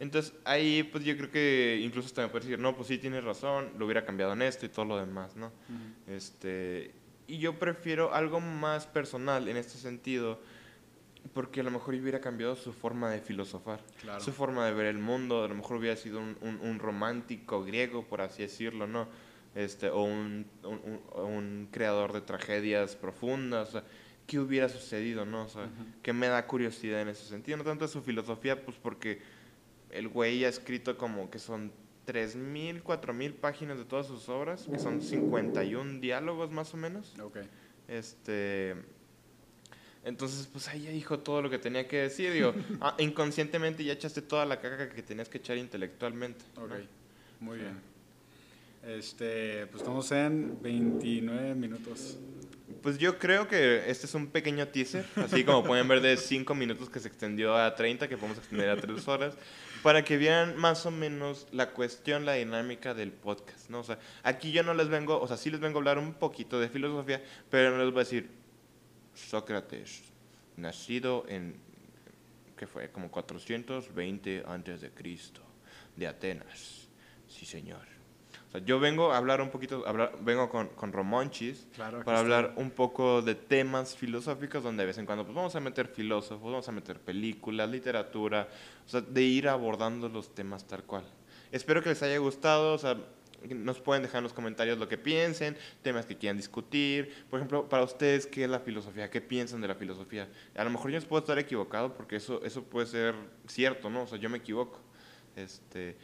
Entonces, 0.00 0.32
ahí 0.46 0.82
pues 0.82 1.04
yo 1.04 1.14
creo 1.14 1.30
que 1.30 1.78
incluso 1.82 2.06
hasta 2.06 2.22
me 2.22 2.28
puedes 2.28 2.46
decir, 2.46 2.58
no, 2.58 2.74
pues 2.74 2.88
sí 2.88 2.96
tienes 2.96 3.22
razón, 3.22 3.70
lo 3.78 3.84
hubiera 3.84 4.06
cambiado 4.06 4.32
en 4.32 4.40
esto 4.40 4.64
y 4.64 4.70
todo 4.70 4.86
lo 4.86 4.96
demás, 4.98 5.36
¿no? 5.36 5.52
Este, 6.06 6.94
y 7.26 7.36
yo 7.36 7.58
prefiero 7.58 8.14
algo 8.14 8.40
más 8.40 8.86
personal 8.86 9.46
en 9.46 9.58
este 9.58 9.76
sentido, 9.76 10.40
porque 11.34 11.60
a 11.60 11.64
lo 11.64 11.70
mejor 11.70 11.94
hubiera 11.96 12.18
cambiado 12.18 12.56
su 12.56 12.72
forma 12.72 13.10
de 13.10 13.20
filosofar, 13.20 13.82
su 14.20 14.32
forma 14.32 14.64
de 14.64 14.72
ver 14.72 14.86
el 14.86 14.96
mundo, 14.96 15.44
a 15.44 15.48
lo 15.48 15.54
mejor 15.54 15.76
hubiera 15.76 15.96
sido 15.96 16.18
un, 16.18 16.38
un, 16.40 16.78
romántico 16.78 17.62
griego, 17.62 18.06
por 18.06 18.22
así 18.22 18.40
decirlo, 18.40 18.86
¿no? 18.86 19.06
Este, 19.54 19.90
o 19.90 20.02
un, 20.02 20.46
un 20.62 21.68
creador 21.70 22.14
de 22.14 22.22
tragedias 22.22 22.96
profundas, 22.96 23.68
o 23.68 23.72
sea, 23.72 23.84
¿qué 24.26 24.38
hubiera 24.38 24.70
sucedido, 24.70 25.26
no? 25.26 25.44
O 25.44 25.48
sea, 25.48 25.68
que 26.02 26.14
me 26.14 26.28
da 26.28 26.46
curiosidad 26.46 27.02
en 27.02 27.08
ese 27.08 27.26
sentido, 27.26 27.58
no 27.58 27.64
tanto 27.64 27.86
su 27.86 28.00
filosofía, 28.00 28.64
pues 28.64 28.78
porque 28.78 29.20
el 29.92 30.08
güey 30.08 30.44
ha 30.44 30.48
escrito 30.48 30.96
como 30.96 31.30
que 31.30 31.38
son 31.38 31.72
3.000, 32.06 32.82
4.000 32.82 33.34
páginas 33.34 33.78
de 33.78 33.84
todas 33.84 34.06
sus 34.06 34.28
obras, 34.28 34.66
que 34.70 34.78
son 34.78 35.00
51 35.00 36.00
diálogos 36.00 36.50
más 36.50 36.74
o 36.74 36.76
menos. 36.76 37.14
Okay. 37.18 37.48
Este 37.88 38.74
entonces, 40.04 40.48
pues 40.50 40.66
ahí 40.68 40.82
ya 40.82 40.90
dijo 40.90 41.18
todo 41.18 41.42
lo 41.42 41.50
que 41.50 41.58
tenía 41.58 41.86
que 41.86 41.98
decir. 41.98 42.32
Digo, 42.32 42.54
ah, 42.80 42.94
inconscientemente 42.98 43.84
ya 43.84 43.92
echaste 43.92 44.22
toda 44.22 44.46
la 44.46 44.60
caca 44.60 44.88
que 44.88 45.02
tenías 45.02 45.28
que 45.28 45.38
echar 45.38 45.58
intelectualmente. 45.58 46.44
Ok, 46.56 46.72
muy 47.40 47.58
bien. 47.58 47.78
Este, 48.82 49.66
pues 49.66 49.82
estamos 49.82 50.10
en 50.12 50.60
29 50.62 51.54
minutos. 51.54 52.18
Pues 52.82 52.98
yo 52.98 53.18
creo 53.18 53.48
que 53.48 53.90
este 53.90 54.06
es 54.06 54.14
un 54.14 54.28
pequeño 54.28 54.68
teaser, 54.68 55.04
así 55.16 55.44
como 55.44 55.64
pueden 55.64 55.86
ver 55.88 56.00
de 56.00 56.16
5 56.16 56.54
minutos 56.54 56.88
que 56.88 57.00
se 57.00 57.08
extendió 57.08 57.56
a 57.56 57.74
30, 57.74 58.08
que 58.08 58.16
podemos 58.16 58.38
extender 58.38 58.70
a 58.70 58.76
3 58.76 59.06
horas, 59.08 59.34
para 59.82 60.04
que 60.04 60.16
vean 60.16 60.56
más 60.56 60.86
o 60.86 60.90
menos 60.90 61.46
la 61.52 61.70
cuestión, 61.70 62.24
la 62.24 62.34
dinámica 62.34 62.94
del 62.94 63.12
podcast, 63.12 63.68
¿no? 63.70 63.80
O 63.80 63.84
sea, 63.84 63.98
aquí 64.22 64.52
yo 64.52 64.62
no 64.62 64.74
les 64.74 64.88
vengo, 64.88 65.20
o 65.20 65.28
sea, 65.28 65.36
sí 65.36 65.50
les 65.50 65.60
vengo 65.60 65.78
a 65.78 65.80
hablar 65.80 65.98
un 65.98 66.14
poquito 66.14 66.58
de 66.60 66.68
filosofía, 66.68 67.22
pero 67.50 67.70
no 67.70 67.84
les 67.84 67.92
voy 67.92 68.00
a 68.00 68.04
decir, 68.04 68.30
Sócrates, 69.14 70.02
nacido 70.56 71.24
en, 71.28 71.56
¿qué 72.56 72.66
fue? 72.66 72.90
Como 72.90 73.10
420 73.10 74.44
antes 74.46 74.80
de 74.80 74.90
Cristo, 74.90 75.42
de 75.96 76.06
Atenas. 76.06 76.88
Sí, 77.28 77.46
señor. 77.46 77.99
O 78.50 78.52
sea, 78.52 78.64
yo 78.64 78.80
vengo 78.80 79.12
a 79.12 79.16
hablar 79.16 79.40
un 79.40 79.50
poquito, 79.50 79.84
vengo 80.22 80.50
con, 80.50 80.66
con 80.70 80.92
Romonchis 80.92 81.68
para 82.04 82.18
hablar 82.18 82.54
un 82.56 82.72
poco 82.72 83.22
de 83.22 83.36
temas 83.36 83.94
filosóficos 83.94 84.64
donde 84.64 84.82
de 84.82 84.88
vez 84.88 84.98
en 84.98 85.06
cuando 85.06 85.24
pues 85.24 85.36
vamos 85.36 85.54
a 85.54 85.60
meter 85.60 85.86
filósofos, 85.86 86.50
vamos 86.50 86.68
a 86.68 86.72
meter 86.72 86.98
películas, 86.98 87.70
literatura, 87.70 88.48
o 88.84 88.88
sea, 88.88 89.02
de 89.02 89.22
ir 89.22 89.48
abordando 89.48 90.08
los 90.08 90.34
temas 90.34 90.66
tal 90.66 90.82
cual. 90.82 91.04
Espero 91.52 91.80
que 91.80 91.90
les 91.90 92.02
haya 92.02 92.18
gustado, 92.18 92.74
o 92.74 92.78
sea, 92.78 92.96
nos 93.48 93.78
pueden 93.78 94.02
dejar 94.02 94.18
en 94.18 94.24
los 94.24 94.32
comentarios 94.32 94.78
lo 94.78 94.88
que 94.88 94.98
piensen, 94.98 95.56
temas 95.82 96.04
que 96.04 96.16
quieran 96.16 96.36
discutir. 96.36 97.24
Por 97.30 97.38
ejemplo, 97.38 97.68
para 97.68 97.84
ustedes, 97.84 98.26
¿qué 98.26 98.42
es 98.42 98.50
la 98.50 98.58
filosofía? 98.58 99.10
¿Qué 99.10 99.20
piensan 99.20 99.60
de 99.60 99.68
la 99.68 99.76
filosofía? 99.76 100.28
A 100.56 100.64
lo 100.64 100.70
mejor 100.70 100.90
yo 100.90 100.96
les 100.96 101.06
puedo 101.06 101.20
estar 101.20 101.38
equivocado 101.38 101.94
porque 101.94 102.16
eso, 102.16 102.42
eso 102.44 102.64
puede 102.64 102.88
ser 102.88 103.14
cierto, 103.46 103.90
¿no? 103.90 104.02
O 104.02 104.06
sea, 104.08 104.18
yo 104.18 104.28
me 104.28 104.38
equivoco. 104.38 104.80
Este, 105.36 105.96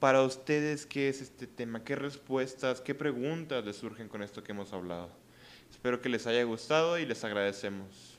para 0.00 0.22
ustedes, 0.22 0.86
¿qué 0.86 1.10
es 1.10 1.20
este 1.20 1.46
tema? 1.46 1.84
¿Qué 1.84 1.94
respuestas, 1.94 2.80
qué 2.80 2.94
preguntas 2.94 3.64
les 3.64 3.76
surgen 3.76 4.08
con 4.08 4.22
esto 4.22 4.42
que 4.42 4.52
hemos 4.52 4.72
hablado? 4.72 5.10
Espero 5.70 6.00
que 6.00 6.08
les 6.08 6.26
haya 6.26 6.42
gustado 6.42 6.98
y 6.98 7.06
les 7.06 7.22
agradecemos. 7.22 8.09